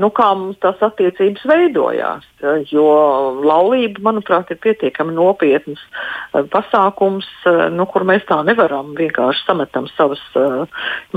[0.00, 2.26] nu, kā mums tās attiecības veidojās.
[2.72, 2.86] Jo
[3.44, 9.88] laulība, manuprāt, ir pietiekami nopietns uh, pasākums, uh, nu, kur mēs tā nevaram vienkārši sametam
[9.92, 10.64] savas uh,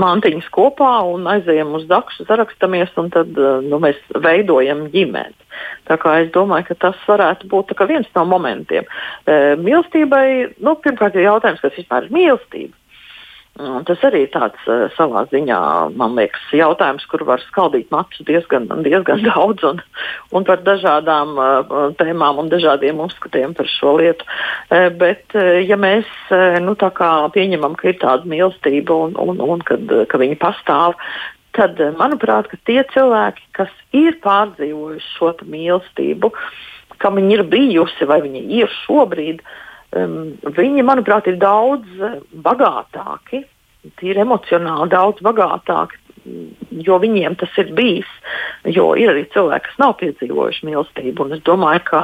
[0.00, 5.36] mantiņas kopā un aizējam uz dakšu, sarakstamies un tad nu, mēs veidojam ģimeni.
[5.88, 8.84] Tā kā es domāju, ka tas varētu būt viens no momentiem.
[9.26, 12.74] Mīlestībai, nu, pirmkārt, ir jautājums, kas vispār ir mīlestība.
[13.56, 15.58] Tas arī tāds uh, savā ziņā,
[15.96, 19.80] man liekas, jautājums, kur var skaldīt matus diezgan, diezgan daudz un,
[20.36, 24.28] un par dažādām uh, tēmām un dažādiem uzskatiem par šo lietu.
[24.68, 25.32] Uh, bet,
[25.64, 26.10] ja mēs
[26.60, 30.98] nu, pieņemam, ka ir tāda mīlestība un, un, un kad, ka viņi pastāv,
[31.56, 36.34] tad, manuprāt, tie cilvēki, kas ir pārdzīvojuši šo mīlestību,
[37.00, 40.16] kam viņi ir bijusi vai viņi ir šobrīd, uh, um,
[40.58, 43.44] viņi, manuprāt, ir daudz eh, bagātāki,
[44.00, 46.02] tīri emocionāli daudz bagātāki
[46.86, 48.08] jo viņiem tas ir bijis.
[48.66, 52.00] Jo ir arī cilvēki, kas nav piedzīvojuši mīlestību, un es domāju, ka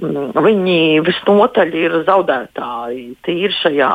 [0.00, 3.90] mm, viņi visnotaļ ir zaudētāji tīri šajā,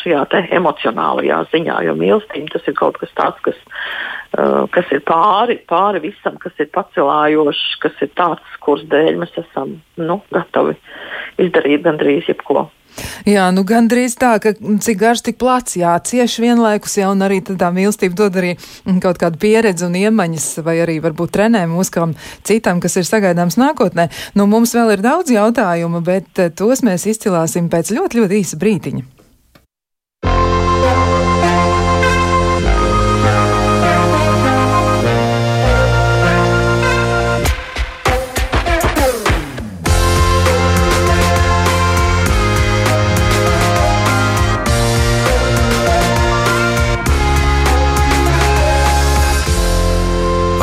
[0.00, 0.22] šajā
[0.56, 3.60] emocionālajā ziņā, jo mīlestība tas ir kaut kas tāds, kas,
[4.38, 9.36] uh, kas ir pāri, pāri visam, kas ir pacelājošs, kas ir tāds, kuras dēļ mēs
[9.44, 10.78] esam nu, gatavi
[11.44, 12.70] izdarīt gandrīz jebko.
[13.28, 17.40] Jā, nu gandrīz tā, ka cik garš, tik plats, jā, cieši vienlaikus, jā, un arī
[17.46, 18.54] tā mīlestība dod arī
[19.02, 22.14] kaut kādu pieredzi un iemaņas, vai arī varbūt trenē mūs kam
[22.46, 24.08] citam, kas ir sagaidāms nākotnē.
[24.38, 28.60] Nu, mums vēl ir daudz jautājumu, bet eh, tos mēs izcilāsim pēc ļoti, ļoti īsa
[28.62, 29.15] brītiņa.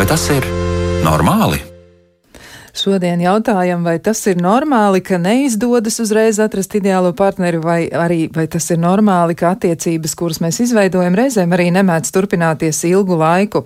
[0.04, 0.44] Vai tas ir
[1.06, 1.73] normāli?
[2.74, 8.48] Šodien jautājam, vai tas ir normāli, ka neizdodas uzreiz atrast ideālo partneri, vai arī vai
[8.50, 13.62] tas ir normāli, ka attiecības, kuras mēs izveidojam, reizēm arī nemēdz turpināties ilgu laiku.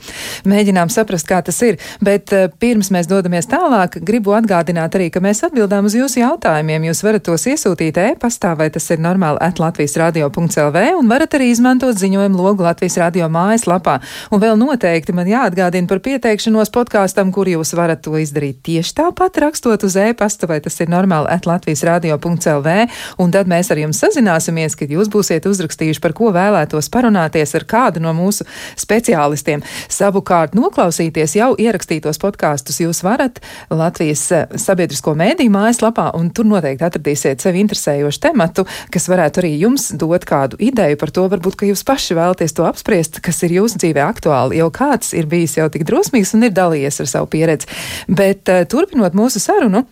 [0.52, 5.24] Mēģinām saprast, kā tas ir, bet uh, pirms mēs dodamies tālāk, gribu atgādināt arī, ka
[5.24, 6.90] mēs atbildām uz jūsu jautājumiem.
[6.90, 11.54] Jūs varat tos iesūtīt e-pastā, vai tas ir normāli at Latvijas radio.lv, un varat arī
[11.54, 14.02] izmantot ziņojumu logu Latvijas radio mājaslapā.
[14.36, 19.38] Un vēl noteikti man jāatgādina par pieteikšanos podkāstam, kur jūs varat to izdarīt tieši tāpat
[19.44, 22.74] rakstot uz e-pasta, vai tas ir normāli at Latvijas radio.lv,
[23.22, 27.66] un tad mēs ar jums sazināsimies, kad jūs būsiet uzrakstījuši, par ko vēlētos parunāties ar
[27.70, 28.48] kādu no mūsu
[28.80, 29.64] speciālistiem.
[29.94, 36.88] Savukārt noklausīties jau ierakstītos podkāstus jūs varat Latvijas eh, sabiedrisko mēdīju mājaslapā, un tur noteikti
[36.88, 41.70] atradīsiet sevi interesējošu tematu, kas varētu arī jums dot kādu ideju par to, varbūt, ka
[41.70, 44.58] jūs paši vēlaties to apspriest, kas ir jūsu dzīvē aktuāli.
[44.62, 47.70] Jau kāds ir bijis jau tik drosmīgs un ir dalījies ar savu pieredzi.
[48.08, 49.84] Bet uh, turpinot turpinot mūsu sarunu.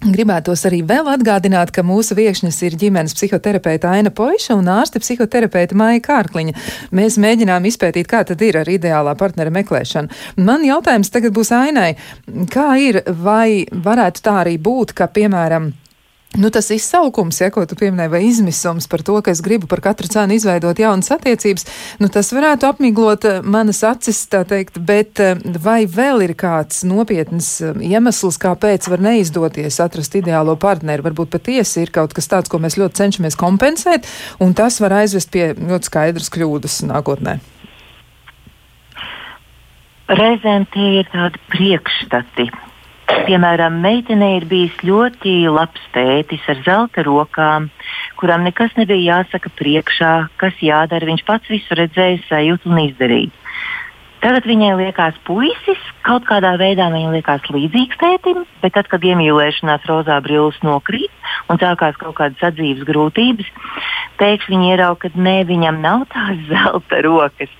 [0.00, 5.76] Gribētos arī vēl atgādināt, ka mūsu viesnes ir ģimenes psihoterapeita Aina Poiša un ārste psihoterapeita
[5.76, 6.54] Maija Kārkliņa.
[6.96, 10.08] Mēs mēģinām izpētīt, kā tad ir ar ideālā partnera meklēšanu.
[10.40, 11.90] Man jautājums tagad būs Ainai,
[12.48, 15.68] kā ir, vai varētu tā arī būt, ka, piemēram,
[16.38, 19.80] Nu, tas izsaukums, ja, ko tu pieminēji, vai izmisums par to, ka es gribu par
[19.82, 21.66] katru cenu izveidot jaunas attiecības,
[21.98, 26.84] nu, tas varētu apmiglot eh, manas acis, tā teikt, bet eh, vai vēl ir kāds
[26.86, 31.02] nopietns eh, iemesls, kāpēc var neizdoties atrast ideālo partneri?
[31.08, 34.06] Varbūt patiesi ir kaut kas tāds, ko mēs ļoti cenšamies kompensēt,
[34.38, 37.40] un tas var aizvest pie ļoti skaidras kļūdas nākotnē.
[40.14, 42.52] Reizēm tie ir tādi priekšstati,
[43.26, 47.68] Piemēram, meitenei ir bijis ļoti labs tētis ar zelta rokām,
[48.20, 51.08] kuram nekas nebija jāsaka priekšā, kas jādara.
[51.10, 53.32] Viņš pats visu redzēja, sajūt un izdarīja.
[54.20, 59.86] Tagad viņai liekas, puisis kaut kādā veidā viņai liekas līdzīgs tētim, bet tad, kad iemīlēšanās
[59.88, 61.08] rozā brilles nokrīt
[61.48, 63.48] un sākās kaut kādas sadzīves grūtības,
[64.20, 67.52] pēkšņi viņi ierauga, ka nē, viņam nav tās zelta rokas.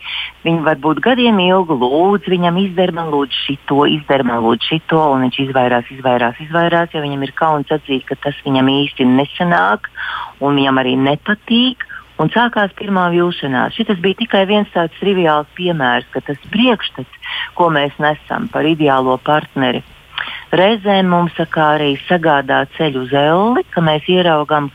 [0.45, 5.25] Viņi varbūt gadiem ilgi lūdz viņam izdara man lūdzu šito, izdara man lūdzu šito, un
[5.27, 9.89] viņš izvairās, izvairās, izvairās, jo viņam ir kauns atzīt, ka tas viņam īsti nesanāk
[10.45, 11.89] un viņam arī nepatīk
[12.21, 13.77] un sākās pirmā vilšanās.
[13.77, 19.17] Šis bija tikai viens tāds triviāls piemērs, ka tas priekšstats, ko mēs nesam par ideālo
[19.25, 19.83] partneri,
[20.53, 24.71] reizēm mums arī sagādā ceļu uz elli, ka mēs ieraugam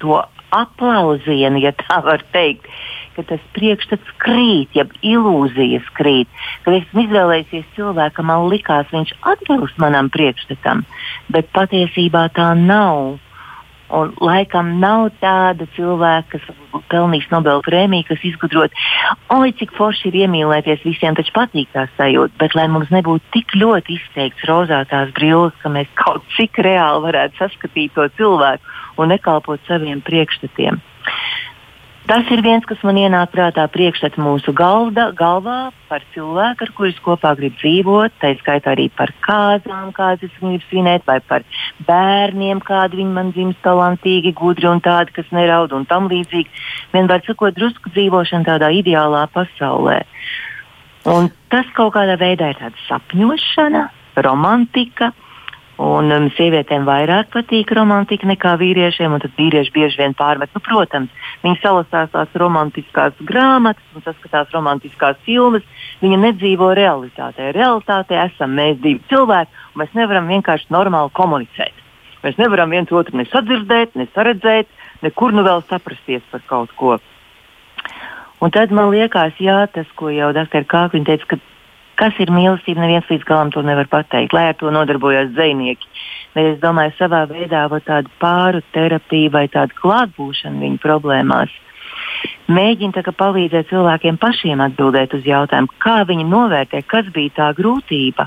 [0.00, 2.66] to aplausienu, ja tā var teikt.
[3.14, 6.30] Ka tas priekšstats krīt, jeb ilūzijas krīt.
[6.64, 10.84] Kad esmu izvēlējies cilvēku, man likās, viņš atbilst manam priekšstatam,
[11.34, 13.18] bet patiesībā tā nav.
[13.90, 18.74] Un laikam nav tāda cilvēka, kas pelnīs Nobela prēmiju, kas izgudrot,
[19.34, 23.56] oi, cik forši ir iemīlēties, visiem taču patīk tā sajūta, bet lai mums nebūtu tik
[23.58, 29.66] ļoti izteikts rozātās brilles, ka mēs kaut cik reāli varētu saskatīt to cilvēku un nekalpot
[29.66, 30.78] saviem priekšstatiem.
[32.10, 36.96] Tas ir viens, kas man ienāk prātā priekšstats mūsu galda, galvā par cilvēku, ar kuriem
[37.04, 41.46] kopā grib dzīvot, tā skaitā arī par kāzām, kādas es gribu svinēt, vai par
[41.86, 46.50] bērniem, kādi viņi man dzimst talantīgi, gudri un tādi, kas neraud un tam līdzīgi.
[46.90, 50.00] Vienmēr sakot, drusku dzīvošana tādā ideālā pasaulē.
[51.14, 53.86] Un tas kaut kādā veidā ir tāda sapņošana,
[54.26, 55.12] romantika.
[55.80, 60.50] Un um, sievietēm vairāk patīk romantika nekā vīriešiem, un tad vīrieši bieži vien pārmet.
[60.52, 65.64] Nu, protams, viņi salasās tās romantiskās grāmatas un saskatās romantiskās filmas.
[66.02, 67.54] Viņi nedzīvo realitātē.
[67.56, 71.86] Realitātē esam mēs divi cilvēki, un mēs nevaram vienkārši normāli komunicēt.
[72.26, 74.68] Mēs nevaram viens otru nesadzirdēt, nesaredzēt,
[75.06, 76.98] nekur nu vēl saprasties par kaut ko.
[78.40, 80.64] Un tad man liekas, jā, tas, ko jau dr.
[80.68, 81.40] Kākliņa teica, ka
[81.98, 85.88] kas ir mīlestība, neviens līdz galam to nevar pateikt, lai ar to nodarbojas dzinieki.
[86.34, 91.50] Bet es domāju, savā veidā tāda pāru terapija vai tāda klātbūšana viņu problēmās.
[92.50, 98.26] Mēģina palīdzēt cilvēkiem pašiem atbildēt uz jautājumu, kā viņi novērtē, kas bija tā grūtība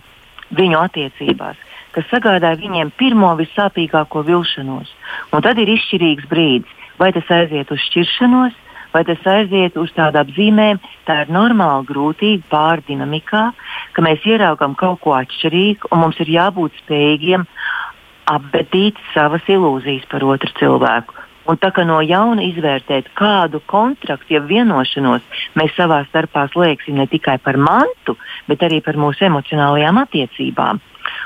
[0.55, 1.59] viņu attiecībās,
[1.95, 4.91] kas sagādāja viņiem pirmo vissāpīgāko vilšanos.
[5.31, 8.55] Un tad ir izšķirīgs brīdis, vai tas aiziet uz šķiršanos,
[8.93, 13.43] vai tas aiziet uz tādu apzīmēm, tā ir normāla grūtība pārdinamikā,
[13.93, 17.45] ka mēs ieraugām kaut ko atšķirīgu un mums ir jābūt spējīgiem
[18.29, 21.19] apbedīt savas ilūzijas par otru cilvēku.
[21.43, 25.25] Un tā kā no jauna izvērtēt, kādu kontraktu, ja vienošanos
[25.59, 28.15] mēs savā starpā slēgsim ne tikai par mantu,
[28.47, 30.79] bet arī par mūsu emocionālajām attiecībām.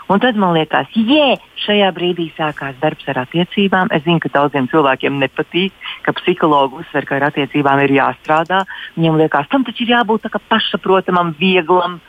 [0.08, 3.92] Un tad man liekas, jē, šajā brīdī sākās darbs ar attiecībām.
[3.92, 8.62] Es zinu, ka daudziem cilvēkiem nepatīk, ka psihologi uzsver, ka ar attiecībām ir jāstrādā.
[8.96, 12.00] Viņiem liekas, tam taču ir jābūt pašsaprotamam, vieglam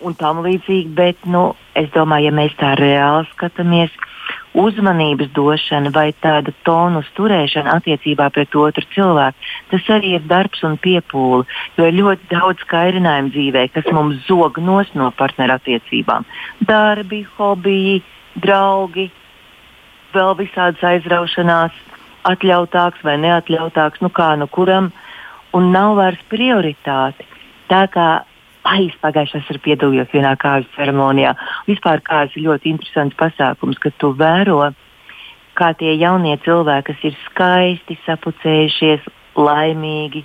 [0.00, 0.94] un tam līdzīgi.
[0.96, 3.92] Bet nu, es domāju, ja mēs tā reāli skatāmies,
[4.56, 10.78] uzmanības došana vai tāda tonus turēšana attiecībā pret otru cilvēku, tas arī ir darbs un
[10.80, 11.44] piepūle.
[11.76, 16.26] Jo ir ļoti daudz kairinājumu dzīvē, kas mums zog nos no partnerattiecībām.
[16.66, 18.02] Darbi, hobiji,
[18.40, 19.10] draugi,
[20.16, 21.74] vēl visādas aizraušanās,
[22.26, 24.90] atļautāks vai neatļautāks, nu kā nu kuram,
[25.54, 27.26] un nav vairs prioritāte.
[27.70, 28.08] Tā kā
[28.66, 31.36] Ai, es pagājušajā esmu piedalījies vienā kājas ceremonijā.
[31.68, 34.72] Vispār kājas ir ļoti interesants pasākums, kad tu vēro,
[35.56, 39.06] kā tie jaunie cilvēki, kas ir skaisti, sapucējušies,
[39.38, 40.24] laimīgi,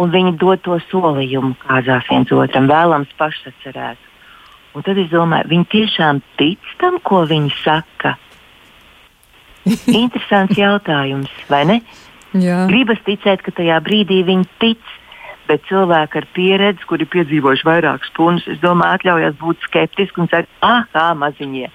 [0.00, 4.10] un viņi dod to solījumu kāzās viens otram, vēlams pašsacerēt.
[4.74, 8.16] Un tad es domāju, viņi tiešām tic tam, ko viņi saka.
[10.04, 11.78] Interesants jautājums, vai ne?
[12.34, 12.64] Jā.
[12.66, 14.94] Gribas ticēt, ka tajā brīdī viņi tic,
[15.48, 20.50] bet cilvēki ar pieredzi, kuri piedzīvojuši vairākus punus, es domāju, atļaujas būt skeptiski un teikt,
[20.64, 21.68] ah, kā maziņie.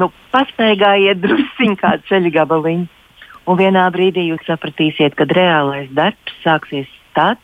[0.00, 2.86] Nu, pastaigājiet drusciņā kādu ceļu gabaliņu.
[3.46, 7.38] Un vienā brīdī jūs sapratīsiet, ka reālais darbs sāksies tad,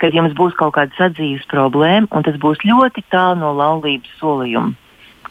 [0.00, 4.74] kad jums būs kaut kāda sadzīves problēma, un tas būs ļoti tālu no laulības solījuma.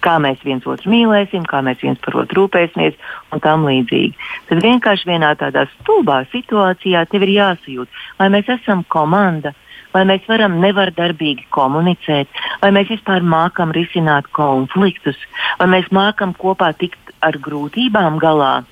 [0.04, 2.98] Kā mēs viens otru mīlēsim, kā mēs viens par otru rūpēsimies
[3.32, 4.18] un tam līdzīgi.
[4.50, 9.54] Tad vienkārši vienā tādā stulbā situācijā tev ir jāsajūt, vai mēs esam komanda,
[9.94, 12.30] vai mēs varam nevardarbīgi komunicēt,
[12.62, 15.20] vai mēs vispār mākam risināt konfliktus,
[15.60, 18.64] vai mēs mākam kopā tikt ar grūtībām galā.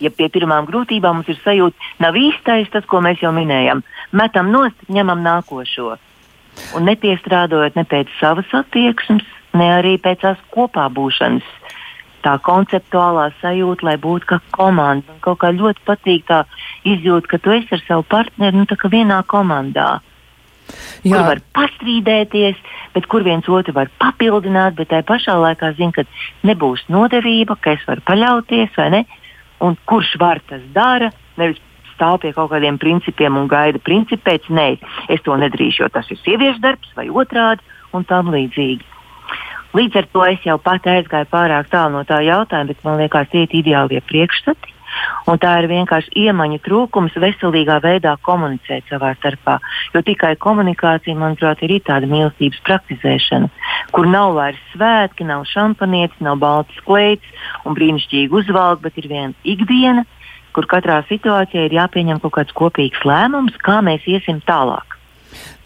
[0.00, 3.80] Ja pie pirmām grūtībām mums ir sajūta, nav īstais tas, ko mēs jau minējām,
[4.12, 5.94] metam nost, ņemam nākošo.
[6.76, 9.24] Un nepiestrādājot ne pēc savas attieksmes,
[9.56, 11.48] ne arī pēc tās kopā būšanas.
[12.24, 15.06] Tā konceptuālā sajūta, lai būtu kā komanda.
[15.06, 16.42] Man kaut kā ļoti patīk tā
[16.88, 20.00] izjūta, ka tu esi ar savu partneri nu, vienā komandā.
[21.06, 21.12] Jā.
[21.12, 22.58] kur var pastrīdēties,
[22.96, 26.04] bet kur viens otru var papildināt, bet tajā pašā laikā zina, ka
[26.46, 29.04] nebūs nodevība, ka es varu paļauties, vai ne?
[29.64, 31.62] Un kurš var tas dara, nevis
[31.94, 34.68] stāv pie kaut kādiem principiem un gaida principu pēc, nē,
[35.12, 37.64] es to nedrīkstu, jo tas ir sieviešu darbs vai otrādi
[37.96, 38.84] un tam līdzīgi.
[39.76, 43.28] Līdz ar to es jau pat aizgāju pārāk tālu no tā jautājuma, bet man liekas,
[43.32, 44.75] tie ir ideālie priekšstati
[45.30, 49.58] Un tā ir vienkārši iemaņu trūkums veselīgā veidā komunicēt savā starpā.
[49.94, 53.50] Jo tikai komunikācija, manuprāt, ir tāda mīlestības praktizēšana,
[53.92, 59.34] kur nav vairs svētki, nav šampanietis, nav balts kleits un brīnišķīgi uzvalk, bet ir viena
[59.44, 60.06] ikdiena,
[60.56, 64.95] kur katrā situācijā ir jāpieņem kaut kāds kopīgs lēmums, kā mēs iesim tālāk.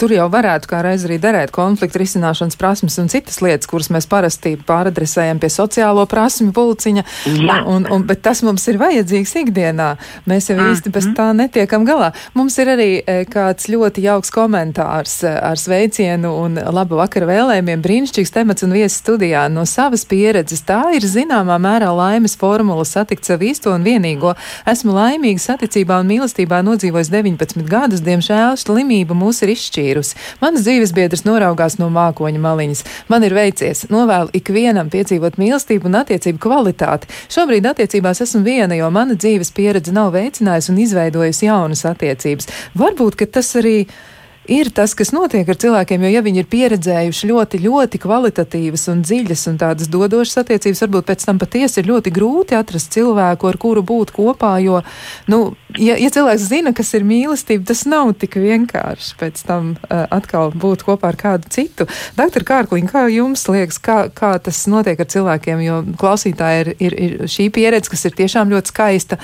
[0.00, 4.06] Tur jau varētu kā reiz arī derēt konfliktu risināšanas prasmes un citas lietas, kuras mēs
[4.08, 9.90] parasti pāradresējam pie sociālo prasmu pulciņa, un, un, un, bet tas mums ir vajadzīgs ikdienā.
[10.30, 11.16] Mēs jau īsti bez mhm.
[11.18, 12.14] tā netiekam galā.
[12.32, 17.84] Mums ir arī e, kāds ļoti jauks komentārs e, ar sveicienu un labu vakaru vēlējumiem.
[17.84, 20.64] Brīnišķīgs temats un viesis studijā no savas pieredzes.
[20.64, 24.32] Tā ir zināmā mērā laimes formula satikt savu īsto un vienīgo.
[24.64, 28.00] Esmu laimīga saticībā un mīlestībā nodzīvojis 19 gadus.
[28.08, 30.18] Diemžēl slimība mūs ir izšķīrusi.
[30.40, 32.84] Mans dzīves biedrs noraugās no mākoņa maliņas.
[33.12, 33.86] Man ir veicies.
[33.92, 37.10] Novēlu ikvienam piedzīvot mīlestību un attiecību kvalitāti.
[37.32, 42.50] Šobrīd attiecībās esmu viena, jo mana dzīves pieredze nav veicinājusi un izveidojusi jaunas attiecības.
[42.80, 44.08] Varbūt, ka tas arī ir
[44.50, 49.04] ir tas, kas notiek ar cilvēkiem, jo ja viņi ir pieredzējuši ļoti, ļoti kvalitatīvas un
[49.06, 53.58] dziļas un tādas dodošas attiecības, varbūt pēc tam patiesi ir ļoti grūti atrast cilvēku, ar
[53.62, 54.82] kuru būt kopā, jo,
[55.30, 55.40] nu,
[55.78, 60.52] ja, ja cilvēks zina, kas ir mīlestība, tas nav tik vienkārši pēc tam uh, atkal
[60.52, 61.86] būt kopā ar kādu citu.
[62.18, 67.00] Doktor Kārkliņ, kā jums liekas, kā, kā tas notiek ar cilvēkiem, jo klausītāji ir, ir,
[67.06, 69.20] ir šī pieredze, kas ir tiešām ļoti skaista,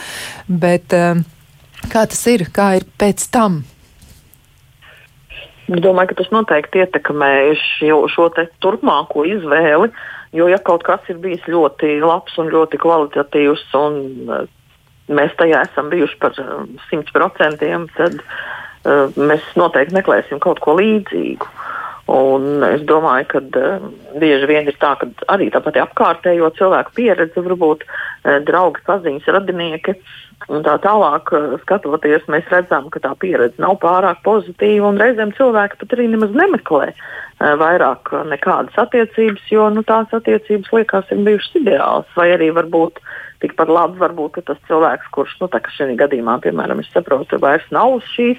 [0.47, 1.19] bet uh,
[1.91, 3.65] kā tas ir, kā ir pēc tam?
[5.67, 8.29] Domāju, ka tas noteikti ietekmē šo,
[8.63, 9.91] turpmāko izvēli,
[10.37, 13.99] jo ja kaut kas ir bijis ļoti labs un ļoti kvalitatīvs, un
[14.31, 14.45] uh,
[15.11, 16.39] mēs tajā esam bijuši par
[16.87, 21.51] simt procentiem, tad uh, mēs noteikti meklēsim kaut ko līdzīgu.
[22.15, 23.89] Un es domāju, ka uh,
[24.23, 29.97] bieži vien ir tā, ka arī tāpat apkārtējo cilvēku pieredze, varbūt uh, draugi, paziņas, radinieki
[29.99, 30.15] uh,
[30.47, 35.33] Un tā tālāk, eh, skatoties, mēs redzam, ka tā pieredze nav pārāk pozitīva, un reizēm
[35.35, 41.25] cilvēki pat arī nemaz nemeklē uh, vairāk nekādas attiecības, jo nu, tās attiecības liekas ir
[41.27, 43.01] bijušas ideālas, vai arī varbūt
[43.43, 48.07] tikpat labi, varbūt tas cilvēks, kurš, nu, šajā gadījumā, piemēram, es saprotu, vairs nav uz
[48.15, 48.39] šīs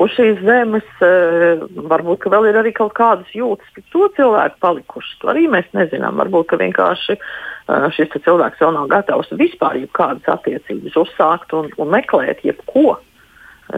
[0.00, 0.86] uz šīs zemes.
[1.02, 5.16] Uh, varbūt vēl ir arī kaut kādas jūtas pret to cilvēku palikušas.
[5.22, 6.20] To arī mēs nezinām.
[6.22, 12.44] Varbūt vienkārši uh, šis cilvēks vēl nav gatavs vispār kādas attiecības uzsākt un, un meklēt
[12.46, 12.98] jebko.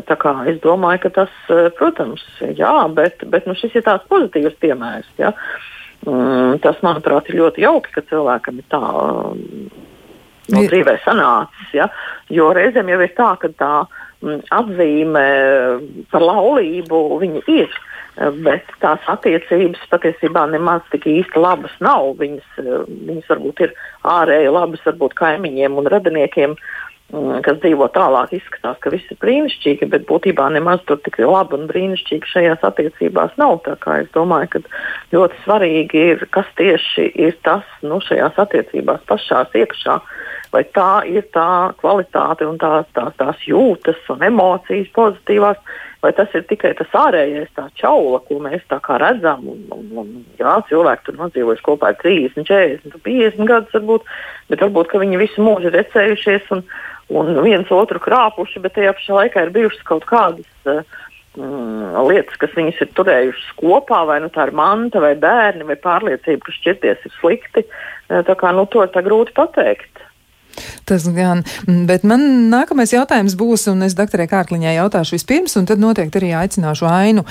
[0.06, 2.24] Tā kā es domāju, ka tas, uh, protams,
[2.58, 5.08] jā, bet, bet nu, šis ir tāds pozitīvs piemērs.
[5.20, 5.32] Ja?
[6.06, 8.82] Mm, tas, manuprāt, ir ļoti jauki, ka cilvēkam ir tā
[10.52, 11.70] no dzīvē sanācis.
[11.74, 11.88] Ja?
[12.32, 13.72] Jo reizēm jau ir tā, ka tā
[14.24, 15.26] Mm, atzīme
[16.12, 17.76] par laulību viņa ir.
[18.16, 22.14] Bet tās attiecības patiesībā nemaz tik īsti labas nav.
[22.16, 22.46] Viņas,
[22.88, 23.74] viņas varbūt ir
[24.08, 26.54] ārēji labas, varbūt kaimiņiem un radiniekiem,
[27.12, 31.58] mm, kas dzīvo tālāk, izskatās, ka viss ir brīnišķīgi, bet būtībā nemaz tur tik labi
[31.58, 33.58] un brīnišķīgi šajās attiecībās nav.
[33.68, 34.64] Tā kā es domāju, ka
[35.12, 40.00] ļoti svarīgi ir, kas tieši ir tas nu, šajās attiecībās pašās iekšā.
[40.52, 45.60] Vai tā ir tā kvalitāte un tās, tās, tās jūtas un emocijas pozitīvās,
[46.04, 49.46] vai tas ir tikai tas ārējais, tā čaula, ko mēs tā kā redzam.
[49.52, 54.12] Un, un, un, jā, cilvēki tur nodzīvojuši kopā ar 30, 40, 50 gadus, varbūt,
[54.52, 56.62] bet varbūt viņi visu mūžu ir recējušies un,
[57.16, 60.48] un viens otru krāpuši, bet tajā pašā laikā ir bijušas kaut kādas.
[60.66, 60.84] Uh,
[61.36, 66.46] lietas, kas viņas ir turējušas kopā, vai nu tā ir manta, vai bērni, vai pārliecība,
[66.46, 67.64] ka šķirties ir slikti.
[68.08, 70.05] Tā kā nu, to ir grūti pateikt.
[70.88, 71.42] Tas gan,
[71.88, 76.32] bet man nākamais jautājums būs, un es doktorai Kārkliņai jautāšu vispirms, un tad noteikti arī
[76.40, 77.26] aicināšu Ainu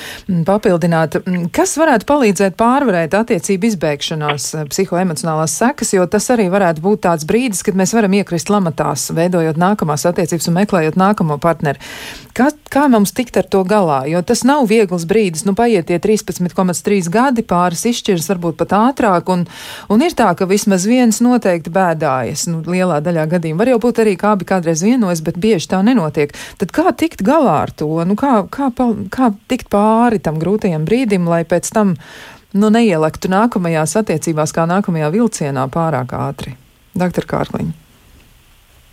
[0.48, 1.20] papildināt,
[1.56, 7.28] kas varētu palīdzēt pārvarēt attiecību izbeigšanās eh, psihoemocionālās sekas, jo tas arī varētu būt tāds
[7.30, 11.82] brīdis, kad mēs varam iekrist lamatās, veidojot nākamās attiecības un meklējot nākamo partneri.
[12.36, 14.02] Kā, kā mums tikt ar to galā?
[14.12, 19.32] Jo tas nav viegls brīdis, nu paiet tie 13,3 gadi, pāris izšķiras varbūt pat ātrāk,
[19.32, 19.46] un,
[19.88, 23.62] un ir tā, ka vismaz viens noteikti bēdājas, nu lielā daļā gadījumā.
[23.64, 26.36] Var jau būt arī, kā abi kādreiz vienojas, bet bieži tā nenotiek.
[26.60, 27.88] Tad kā tikt galā ar to?
[28.04, 28.68] Nu, kā, kā,
[29.16, 31.96] kā tikt pāri tam grūtajam brīdim, lai pēc tam
[32.52, 36.58] nu, neielektu nākamajās attiecībās, kā nākamajā vilcienā pārāk ātri?
[37.00, 37.84] Doktor Kārkliņa.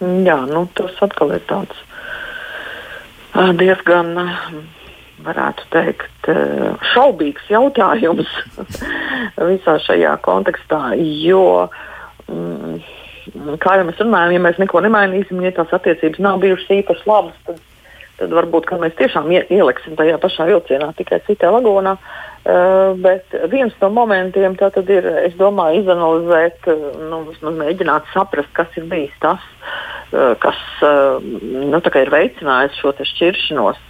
[0.02, 1.88] Jā, nu, tas atkal ir tāds
[3.34, 4.16] diezgan,
[5.24, 6.30] varētu teikt,
[6.92, 8.30] šaubīgs jautājums
[9.50, 11.68] visā šajā kontekstā, jo
[12.28, 12.80] mm,
[13.62, 17.38] kā jau mēs runājam, ja mēs neko nemainīsim, ja tās attiecības nav bijušas īpaši labas,
[17.46, 17.62] tad,
[18.18, 21.96] tad varbūt mēs tiešām ieliksim tajā pašā vilcienā, tikai citā vagonā.
[22.42, 26.66] Uh, bet viens no momentiem ir, es domāju, izanalizēt,
[27.06, 29.61] nu, vismaz mēģināt saprast, kas ir bijis tas, uh,
[30.12, 33.80] kas uh, nu, ir veicinājis šo šķiršanos.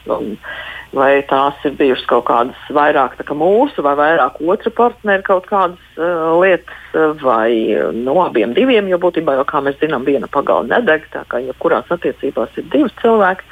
[0.93, 6.37] Vai tās ir bijušas kaut kādas vairāk mūsu vai vairāk otra partnera kaut kādas uh,
[6.37, 6.83] lietas,
[7.23, 11.41] vai no abiem diviem, jo būtībā, jau, kā mēs zinām, viena pagala nedeg, tā kā
[11.41, 13.49] jebkurās attiecībās ir divi cilvēki.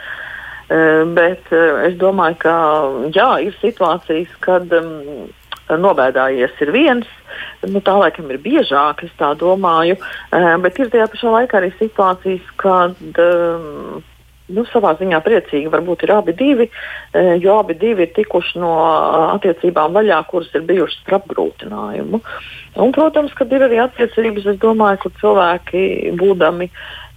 [0.70, 2.54] Uh, bet uh, es domāju, ka
[3.16, 5.30] jā, ir situācijas, kad um,
[5.78, 7.08] nobēdājies ir viens,
[7.68, 11.72] nu, tā laikam ir biežāk, es tā domāju, uh, bet ir tajā pašā laikā arī
[11.78, 14.00] situācijas, kad um,
[14.50, 18.72] nu, savā ziņā priecīgi varbūt ir abi divi, e, jo abi divi ir tikuši no
[19.36, 22.20] attiecībām vaļā, kuras ir bijušas ar apgrūtinājumu.
[22.80, 25.84] Un, protams, kad ir arī attiecības, es domāju, ka cilvēki
[26.18, 27.09] būdami Eh,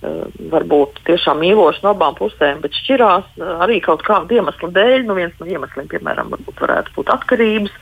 [0.51, 5.05] varbūt tiešām mīloši no abām pusēm, bet šķirās eh, arī kaut kādu iemeslu dēļ.
[5.07, 7.73] Nu, viens no iemesliem, piemēram, varētu būt atkarības,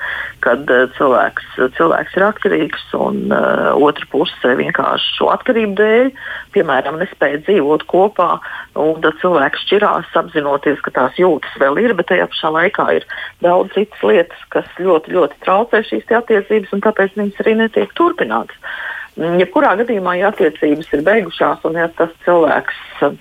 [0.45, 6.11] kad eh, cilvēks, cilvēks ir atkarīgs un uh, otra puse vienkārši šo atkarību dēļ,
[6.55, 8.31] piemēram, nespēja dzīvot kopā.
[8.79, 13.07] Un tad cilvēks šķirās, apzinoties, ka tās jūtas vēl ir, bet tajā pašā laikā ir
[13.43, 18.71] daudz citas lietas, kas ļoti, ļoti traucē šīs attiecības, un tāpēc viņas arī netiek turpinātas.
[19.19, 23.17] Jebkurā gadījumā, ja attiecības ir beigušās un ja tas cilvēks eh,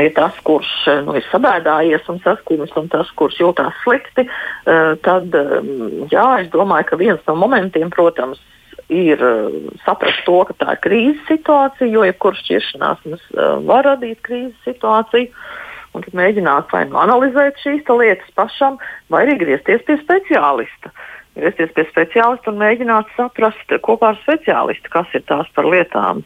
[0.00, 4.94] ir tas, kurš eh, nu, ir sabēdājies un saskūmis, un tas, kurš jūtas slikti, eh,
[5.04, 5.36] tad
[6.08, 8.40] jā, es domāju, ka viens no momentiem, protams,
[8.88, 9.20] ir
[9.84, 13.02] saprast to, ka tā ir krīzes situācija, jo jebkurš šķiršanās
[13.68, 15.28] var radīt krīzes situāciju.
[15.96, 18.78] un tad mēģināt vai nu analizēt šīs lietas pašam,
[19.12, 20.92] vai arī griezties pie speciālista.
[21.38, 26.24] Griezties pie speciālista un mēģināt saprast kopā ar speciālistu, kas ir tās par lietām,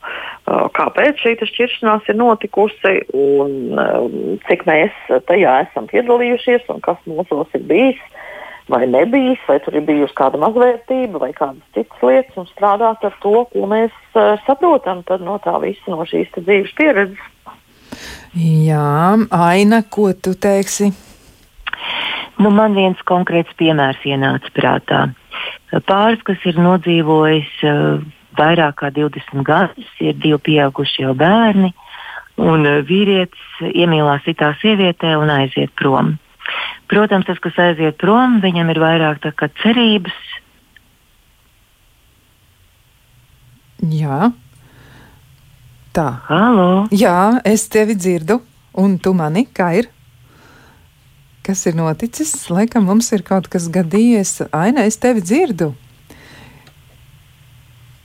[0.78, 3.76] kāpēc šī šķiršanās ir notikusi un
[4.48, 8.00] cik mēs tajā esam piedalījušies un kas mūsos ir bijis
[8.72, 13.16] vai nebijis, vai tur ir bijusi kāda mazvērtība vai kādas citas lietas, un strādāt ar
[13.24, 17.30] to, ko mēs uh, saprotam no tā visa, no šīs dzīves pieredzes.
[18.32, 20.92] Jā, Aina, ko tu teiksi?
[22.42, 25.02] Nu, man viens konkrēts piemērs ienāca prātā.
[25.86, 28.02] Pāris, kas ir nodzīvojis uh,
[28.38, 31.70] vairāk kā 20 gadus, ir divi pieaugušie jau bērni,
[32.42, 36.16] un uh, vīrietis iemīlās citā sievietē un aiziet prom.
[36.90, 39.22] Protams, tas, kas aiziet prom, viņam ir vairāk
[39.62, 40.18] cerības.
[43.92, 44.32] Jā.
[45.92, 46.08] Tā.
[46.26, 46.68] Halo.
[46.94, 48.40] Jā, es tevi dzirdu,
[48.80, 49.91] un tu mani kā ir?
[51.42, 52.34] Kas ir noticis?
[52.50, 54.44] Laikam mums ir kaut kas gadījies.
[54.54, 55.72] Aina, es tevi dzirdu.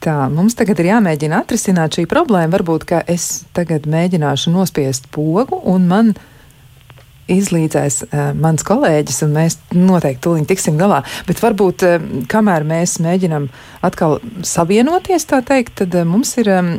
[0.01, 2.53] Tā, mums tagad ir jāmēģina atrisināt šī problēma.
[2.55, 6.36] Varbūt, ka es tagad mēģināšu nospiest pogu, un man ir
[7.31, 11.01] izlīdzēs uh, mans kolēģis, un mēs noteikti tūlīt tiksim galā.
[11.27, 13.49] Bet varbūt, uh, kamēr mēs mēģinam
[13.85, 14.17] atkal
[14.47, 16.71] savienoties, tā teikt, tad uh, mums ir um,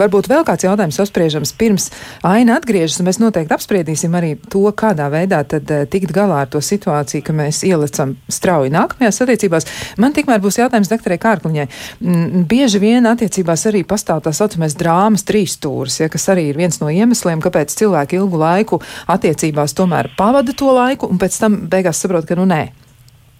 [0.00, 1.90] varbūt vēl kāds jautājums apspriežams pirms
[2.26, 6.62] aina atgriežas, un mēs noteikti apspriedīsim arī to, kādā veidā tad tikt galā ar to
[6.62, 9.68] situāciju, ka mēs ielicam strauji nākamajās attiecībās.
[10.02, 11.66] Man tikmēr būs jautājums doktorai Kārkliņai.
[12.00, 16.78] Mm, bieži vien attiecībās arī pastāv tā saucamais drāmas trīsstūris, ja, kas arī ir viens
[16.82, 18.80] no iemesliem, kāpēc cilvēki ilgu laiku
[19.12, 22.72] attiecībās beigās tomēr pavada to laiku, un pēc tam beigās saprot, ka nu nē.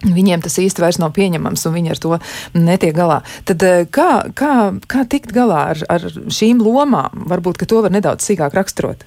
[0.03, 2.19] Viņiem tas īsti vairs nav pieņemams, un viņi ar to
[2.53, 3.23] netiek galā.
[3.45, 7.23] Tad eh, kā, kā, kā tikt galā ar, ar šīm lomām?
[7.29, 9.05] Varbūt, ka to var nedaudz sīkāk raksturot.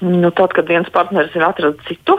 [0.00, 2.16] Nu, tad, kad viens partneris ir atradzis citu.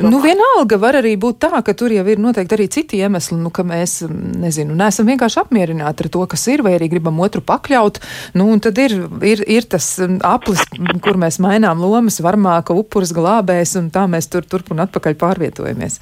[0.00, 3.52] Nu, vienalga var arī būt tā, ka tur jau ir noteikti arī citi iemesli, nu,
[3.54, 8.00] ka mēs, nezinu, neesam vienkārši apmierināti ar to, kas ir, vai arī gribam otru pakļaut.
[8.38, 8.94] Nu, un tad ir,
[9.26, 9.90] ir, ir tas
[10.26, 10.64] aplis,
[11.04, 16.00] kur mēs mainām lomas, varmāka, upuris, glābējs, un tā mēs tur turp un atpakaļ pārvietojamies.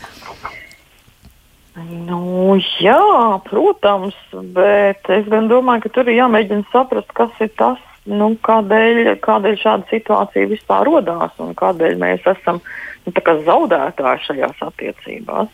[1.76, 3.02] Nu, jā,
[3.50, 4.16] protams,
[4.56, 9.58] bet es gan domāju, ka tur ir jāmēģina saprast, kas ir tas, nu, kādēļ, kādēļ
[9.60, 12.62] šāda situācija vispār radās un kādēļ mēs esam
[13.06, 15.52] nu, zaudētāji šajās attiecībās.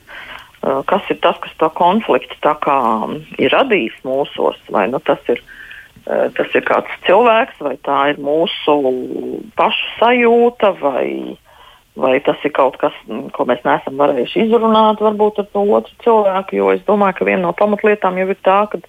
[0.62, 2.78] Uh, kas ir tas, kas to konfliktu kā,
[3.42, 4.61] ir radījis mūsos?
[4.70, 5.42] Vai nu, tas, ir,
[6.07, 8.76] uh, tas ir kāds cilvēks, vai tā ir mūsu
[9.59, 11.34] pašu sajūta, vai,
[11.98, 12.94] vai tas ir kaut kas,
[13.34, 16.61] ko mēs neesam varējuši izrunāt varbūt ar to otru cilvēku.
[16.61, 18.80] Jo es domāju, ka viena no pamatlietām jau ir tā, ka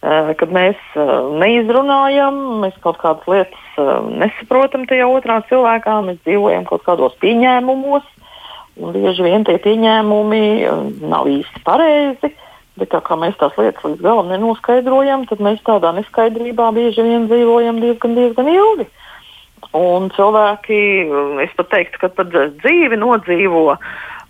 [0.00, 1.08] kad mēs eh,
[1.42, 3.88] neizrunājam, mēs kaut kādas lietas eh,
[4.22, 8.06] nesaprotam tajā otrā cilvēkā, mēs dzīvojam kaut kādos pieņēmumos,
[8.78, 10.42] un bieži vien tie pieņēmumi
[11.02, 12.30] nav īsti pareizi.
[12.78, 17.26] Bet tā kā mēs tās lietas līdz galam nenoskaidrojam, tad mēs tādā neskaidrībā bieži vien
[17.26, 18.86] dzīvojam diezgan, diezgan ilgi.
[19.74, 20.78] Un cilvēki,
[21.42, 23.82] es pat teiktu, ka pat dzīvi nodzīvo uh,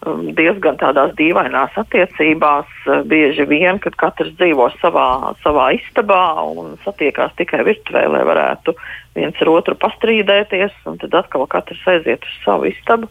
[0.07, 2.69] diezgan tādās dīvainās attiecībās.
[2.87, 8.77] Uh, bieži vien, kad katrs dzīvo savā, savā istabā un satiekās tikai virtuvē, lai varētu
[9.19, 13.11] viens ar otru pastrīdēties, un tad atkal katrs aiziet uz savu istabu.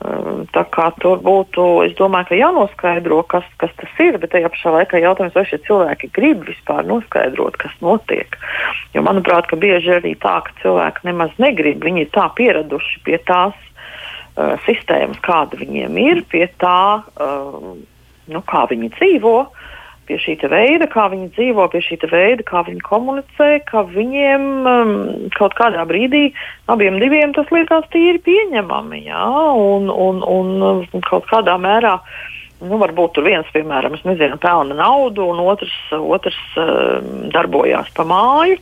[0.00, 4.48] Um, tā kā tur būtu, es domāju, ka jānoskaidro, kas, kas tas ir, bet tajā
[4.52, 8.38] pašā laikā jautājums, vai šie cilvēki grib vispār noskaidrot, kas notiek.
[8.96, 13.20] Jo manuprāt, ka bieži arī tā, ka cilvēki nemaz negrib, viņi ir tā pieraduši pie
[13.28, 13.70] tās uh,
[14.66, 17.72] sistēmas, kāda viņiem ir, pie tā, uh,
[18.30, 19.34] nu, kā viņi dzīvo,
[20.10, 24.92] pie šī veida, kā viņi dzīvo, pie šī veida, kā viņi komunicē, ka viņiem um,
[25.36, 26.32] kaut kādā brīdī
[26.70, 29.22] abiem diviem tas liekas tīri pieņemami, jā,
[29.54, 32.00] un, un, un kaut kādā mērā.
[32.60, 36.98] Nu, varbūt tur viens, piemēram, nezinu, pelna naudu, un otrs, otrs uh,
[37.32, 38.58] darbojās pa māju.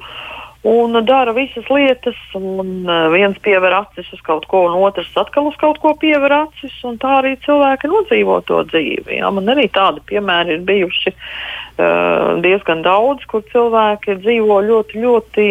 [0.69, 5.47] Un dara visas lietas, un uh, viens piever acis uz kaut ko, un otrs atkal
[5.49, 9.17] uz kaut ko piever acis, un tā arī cilvēki nodzīvo to dzīvi.
[9.21, 9.31] Jā.
[9.33, 15.49] Man arī tādi piemēri ir bijuši uh, diezgan daudz, kur cilvēki dzīvo ļoti, ļoti.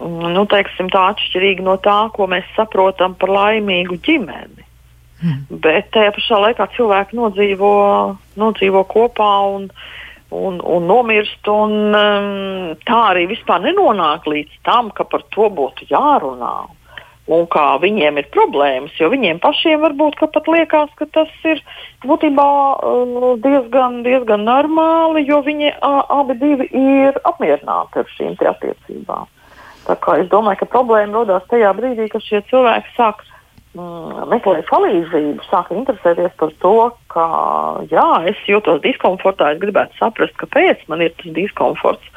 [0.00, 4.68] Mm, nu, teiksim, tā atšķirīgi no tā, ko mēs saprotam par laimīgu ģimeni.
[5.24, 5.40] Mm.
[5.64, 7.72] Bet tajā pašā laikā cilvēki nodzīvo,
[8.40, 9.88] nodzīvo kopā un uh,
[10.30, 11.46] un, un nomirst.
[11.50, 16.54] Un, um, tā arī vispār nenonāk līdz tam, ka par to būtu jārunā.
[17.30, 21.60] Un kā viņiem ir problēmas, jo viņiem pašiem varbūt pat liekas, ka tas ir
[22.02, 29.28] būtībā uh, diezgan, diezgan normāli, jo viņi uh, abi ir apmierināti ar šīm attiecībām.
[29.90, 33.22] Es domāju, ka problēma rodas tajā brīdī, kad šie cilvēki sāk
[33.76, 36.74] mm, meklēt palīdzību, sāk interesēties par to,
[37.12, 37.26] ka
[37.90, 42.12] jā, es jūtos diskomfortā, es gribētu saprast, kāpēc man ir tas diskomforts.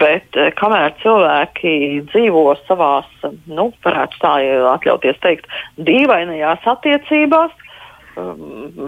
[0.00, 1.72] Bet eh, kamēr cilvēki
[2.08, 3.08] dzīvo savās,
[3.46, 4.34] nu, varētu tā
[4.74, 7.52] atļauties teikt, dīvainajās attiecībās,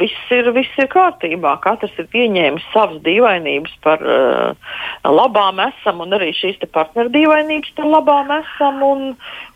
[0.01, 1.57] viss, ir, viss ir kārtībā.
[1.65, 4.73] Katrs ir pieņēmis savas dīvainības par uh,
[5.07, 9.07] labām esam, un arī šīs partneru dīvainības par labām esam, un,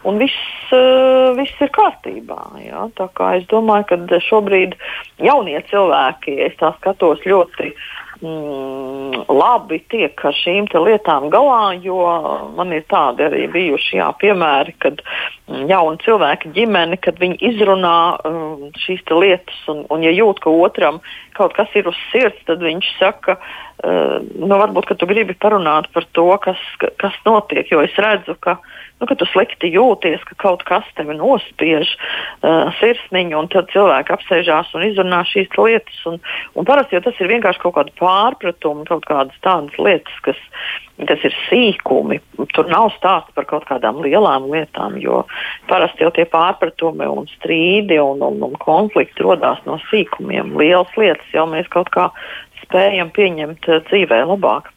[0.08, 0.38] un viss,
[0.74, 2.40] uh, viss ir kārtībā.
[2.64, 2.86] Jā.
[2.98, 4.78] Tā kā es domāju, ka šobrīd
[5.24, 7.74] jaunie cilvēki, es tā skatos ļoti
[8.24, 12.00] mm, labi tiek ar šīm lietām galā, jo
[12.56, 17.98] man ir tādi arī bijuši jā, piemēri, kad mm, jauni cilvēki ģimene, kad viņi izrunā
[18.24, 21.00] um, šīs lietas, un, un ja jūt, ka otram
[21.36, 26.06] kaut kas ir uz sirds, tad viņš saka, uh, nu, varbūt, tu gribi parunāt par
[26.16, 28.58] to, kas, kas notiek, jo es redzu, ka
[29.00, 34.14] nu, ka tu slikti jūties, ka kaut kas tevi nospiež uh, sirsniņu, un tad cilvēki
[34.14, 36.00] apsēžās un izrunā šīs lietas.
[36.08, 36.20] Un,
[36.54, 40.40] un parasti tas ir vienkārši kaut kāda pārpratuma, kaut kādas tādas lietas, kas,
[41.10, 42.20] kas ir sīkumi.
[42.54, 45.24] Tur nav stāsts par kaut kādām lielām lietām, jo
[45.70, 50.54] parasti jau tie pārpratumi un strīdi un, un, un konflikti radās no sīkumiem.
[50.60, 52.10] Lielas lietas jau mēs kaut kā
[52.64, 54.73] spējam pieņemt uh, dzīvē labāk.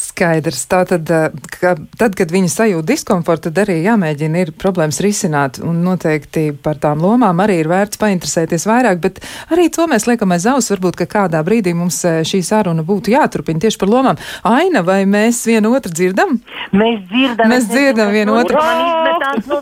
[0.00, 0.64] Skaidrs.
[0.70, 1.30] Tātad, eh,
[1.60, 5.60] ka tad, kad viņi sajūt diskomfortu, tad arī jāmēģina ir problēmas risināt.
[5.62, 9.20] Un noteikti par tām lomām arī ir vērts painteresēties vairāk, bet
[9.54, 10.72] arī to mēs liekam aiz auss.
[10.74, 14.18] Varbūt, ka kādā brīdī mums eh, šī saruna būtu jāturpina tieši par lomām.
[14.42, 16.40] Aina, vai mēs vienu otru dzirdam?
[16.72, 17.50] Mēs dzirdam.
[17.54, 18.58] Mēs dzirdam vienu otru.
[18.58, 19.60] No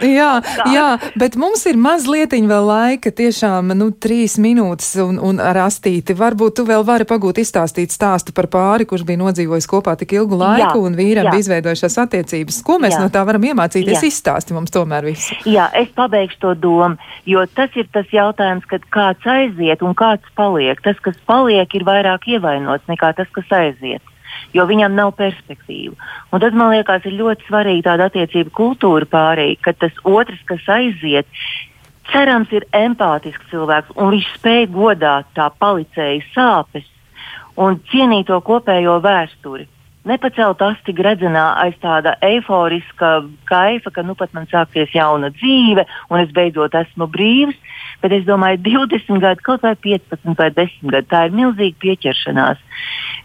[0.00, 0.30] jā,
[0.72, 0.86] jā,
[1.18, 6.14] bet mums ir mazliet vēl laika, tiešām, nu, trīs minūtes un, un rastīti.
[6.16, 10.38] Varbūt tu vēl vari pagūt izstāstīt stāstu par pāri, kurš bija nodzīvojis kopā tik ilgu
[10.40, 11.34] laiku jā, un vīram jā.
[11.34, 12.60] bija izveidojušās attiecības.
[12.66, 13.02] Ko mēs jā.
[13.02, 14.06] no tā varam iemācīties?
[14.10, 15.36] Izstāsti mums tomēr visu.
[15.50, 20.30] Jā, es pabeigšu to domu, jo tas ir tas jautājums, kad kāds aiziet un kāds
[20.38, 20.80] paliek.
[20.84, 24.06] Tas, kas paliek, ir vairāk ievainots nekā tas, kas aiziet
[24.54, 25.96] jo viņam nav perspektīvu.
[26.32, 30.64] Un tad man liekas, ir ļoti svarīga tāda attiecība kultūra pārēj, ka tas otrs, kas
[30.74, 31.28] aiziet,
[32.10, 36.88] cerams, ir empātisks cilvēks un viņš spēj godāt tā palicēja sāpes
[37.56, 39.66] un cienīt to kopējo vēsturi.
[40.08, 43.18] Nepacelt asti gredzenā aiz tāda eiforiska
[43.50, 47.58] kaifa, ka nu pat man sāksies jauna dzīve un es beidzot esmu brīvs,
[48.02, 52.66] bet es domāju, 20 gadi, kaut vai 15 vai 10 gadi, tā ir milzīga pieķeršanās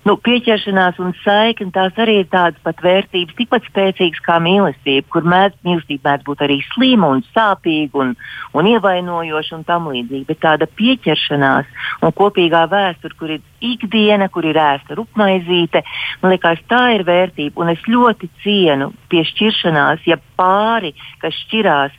[0.06, 5.26] nu, pieķeršanās un saikne, tās arī ir tādas pat vērtības, tikpat spēcīgas kā mīlestība, kur
[5.26, 8.14] mēdz mīlestība mēdz būt arī slima un sāpīga un,
[8.54, 10.28] un ievainojoša un tam līdzīga.
[10.30, 11.72] Bet tāda pieķeršanās
[12.06, 15.82] un kopīgā vēsture, kur ir ikdiena, kur ir ēsta rupmaizīte,
[16.22, 17.66] man liekas, tā ir vērtība.
[17.66, 21.98] Un es ļoti cienu pie šķiršanās, ja pāri, kas šķirās,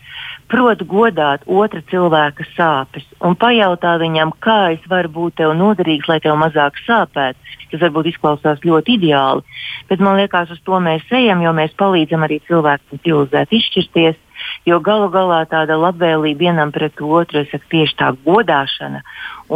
[0.50, 6.20] prot godāt otra cilvēka sāpes un pajautā viņam, kā es varu būt tev noderīgs, lai
[6.24, 7.38] tev mazāk sāpētu.
[7.66, 9.42] Tas varbūt izklausās ļoti ideāli,
[9.88, 14.22] bet man liekas, uz to mēs ejam, jo mēs palīdzam arī cilvēkiem civilizēt izšķirties.
[14.68, 19.02] Jo galu galā tāda labvēlība vienam pret otru, es saku, tieši tā godāšana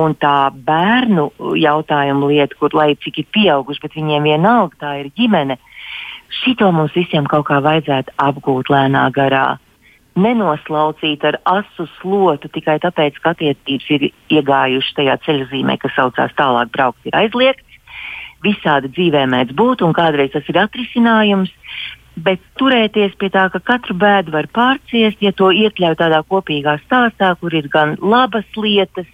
[0.01, 1.29] un tā bērnu
[1.61, 5.61] jautājuma lieta, kur lai cik ir pieauguši, bet viņiem vienalga tā ir ģimene.
[6.43, 9.59] Šito mums visiem kaut kā vajadzētu apgūt lēnā garā
[10.19, 14.09] nenoslaucīt ar asu slotu tikai tāpēc, ka attiecības ir
[14.39, 17.67] iegājušas tajā ceļzīmē, kas saucās tālāk braukt, ir aizliegts.
[18.41, 21.53] Visādi dzīvē mēdz būt, un kādreiz tas ir atrisinājums,
[22.17, 27.35] bet turēties pie tā, ka katru bēdu var pārciest, ja to iekļauj tādā kopīgā stāstā,
[27.41, 29.09] kur ir gan labas lietas,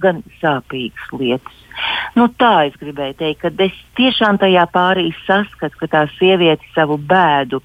[0.00, 1.62] gan sāpīgas lietas.
[2.16, 6.96] Nu, tā es gribēju teikt, ka es tiešām tajā pārī saskatu, ka tā sieviete savu
[7.00, 7.62] bēdu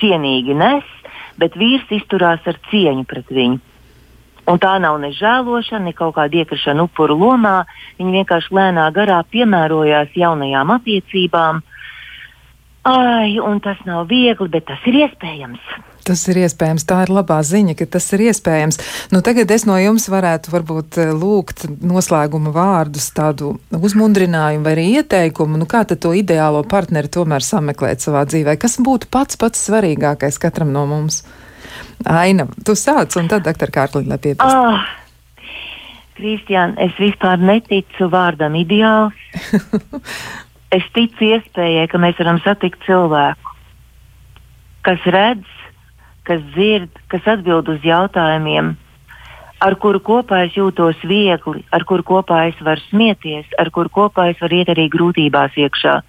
[0.00, 0.86] cienīgi nes,
[1.40, 3.58] bet vīrs izturās ar cieņu pret viņu.
[4.50, 7.60] Un tā nav ne žēlošana, ne kaut kāda iekrišana upuru lomā.
[8.00, 11.60] Viņi vienkārši lēnā garā piemērojās jaunajām attiecībām.
[12.90, 15.62] Ai, un tas nav viegli, bet tas ir iespējams.
[16.06, 18.80] Tas ir iespējams, tā ir labā ziņa, ka tas ir iespējams.
[19.14, 24.86] Nu, tagad es no jums varētu varbūt eh, lūgt noslēguma vārdus, tādu uzmundrinājumu vai arī
[25.00, 28.56] ieteikumu, nu kā to ideālo partneri tomēr sameklēt savā dzīvē.
[28.60, 31.22] Kas būtu pats pats svarīgākais katram no mums?
[32.08, 34.56] Aina, tu sāc un tad doktor Kārlīna piebilst.
[34.56, 34.96] Oh.
[36.20, 39.16] Kristiāna, es vispār neticu vārdam ideāls.
[40.76, 43.54] es ticu iespējai, ka mēs varam satikt cilvēku,
[44.86, 45.56] kas redz,
[46.30, 48.74] kas dzird, kas atbild uz jautājumiem,
[49.60, 54.30] ar kuru kopā es jūtos viegli, ar kuru kopā es varu smieties, ar kuru kopā
[54.32, 56.00] es varu iet arī grūtībās iekšā.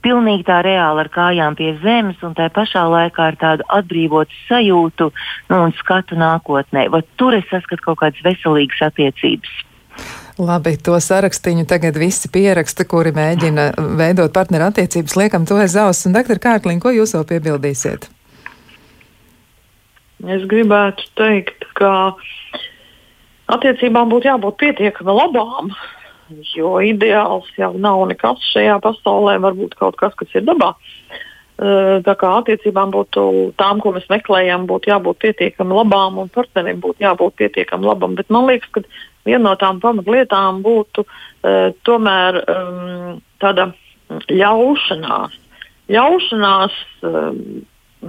[0.00, 5.10] pilnīgi tā reāli ar kājām pie zemes, un tā pašā laikā ar tādu atbrīvotu sajūtu
[5.50, 6.86] nu, un skatu nākotnē.
[6.94, 9.50] Vat tur es saskatu kaut kādas veselīgas attiecības.
[10.40, 13.66] Labi, to sarakstiņu tagad visi pieraksta, kuri mēģina
[14.00, 16.08] veidot partneru attiecības, liekam to aiz auss.
[16.08, 18.08] Un, doktor Kārkliņ, ko jūs vēl piebildīsiet?
[20.28, 22.16] Es gribētu teikt, ka
[23.50, 25.72] attiecībām būtu jābūt pietiekami labām,
[26.54, 30.74] jo ideāls jau nav nekas šajā pasaulē, varbūt kaut kas, kas ir dabā.
[31.60, 33.22] Tā kā attiecībām būtu
[33.60, 38.14] tām, ko mēs meklējam, būtu jābūt pietiekami labām un partnerim būtu jābūt pietiekami labam.
[38.16, 38.84] Bet man liekas, ka
[39.28, 43.70] viena no tām pamatlietām būtu uh, tomēr um, tāda
[44.32, 45.36] ļaušanās.
[45.92, 47.44] Ļaušanās um,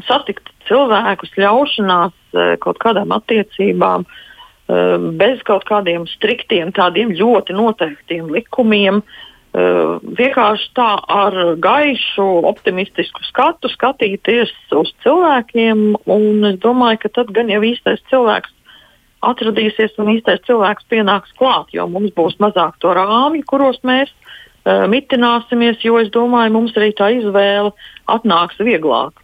[0.08, 8.32] satikt cilvēkus, ļaušanās uh, kaut kādām attiecībām, uh, bez kaut kādiem striktiem, tādiem ļoti noteiktiem
[8.32, 9.04] likumiem.
[9.52, 17.36] Uh, vienkārši tā ar gaišu, optimistisku skatu skatīties uz cilvēkiem, un es domāju, ka tad
[17.36, 18.56] gan jau īstais cilvēks
[19.22, 24.10] atradīsies un īstais cilvēks pienāks klāt, jo mums būs mazāk to rāmju, kuros mēs
[24.66, 27.72] mitināsimies, jo es domāju, mums arī tā izvēle
[28.10, 29.21] atnāks vieglāk.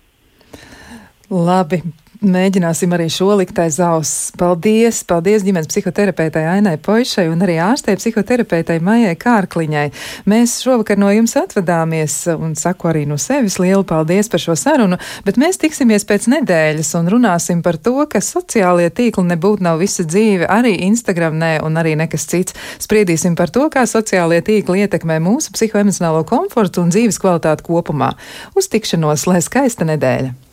[1.28, 1.82] Labi,
[2.18, 4.32] Mēģināsim arī šo likt aiz auss.
[4.40, 5.04] Paldies!
[5.06, 9.84] Paldies ģimenes psihoterapeitai Ainai Poišai un arī ārstei psihoterapeitai Maijai Kārkliņai.
[10.26, 14.98] Mēs šovakar no jums atvadāmies un saku arī no sevis lielu paldies par šo sarunu,
[15.28, 20.08] bet mēs tiksimies pēc nedēļas un runāsim par to, ka sociālie tīkli nebūtu nav visa
[20.08, 22.58] dzīve, arī Instagram nē un arī nekas cits.
[22.82, 28.16] Spriedīsim par to, kā sociālie tīkli ietekmē mūsu psihoemocionālo komfortu un dzīves kvalitāti kopumā.
[28.58, 30.47] Uz tikšanos, lai skaista nedēļa!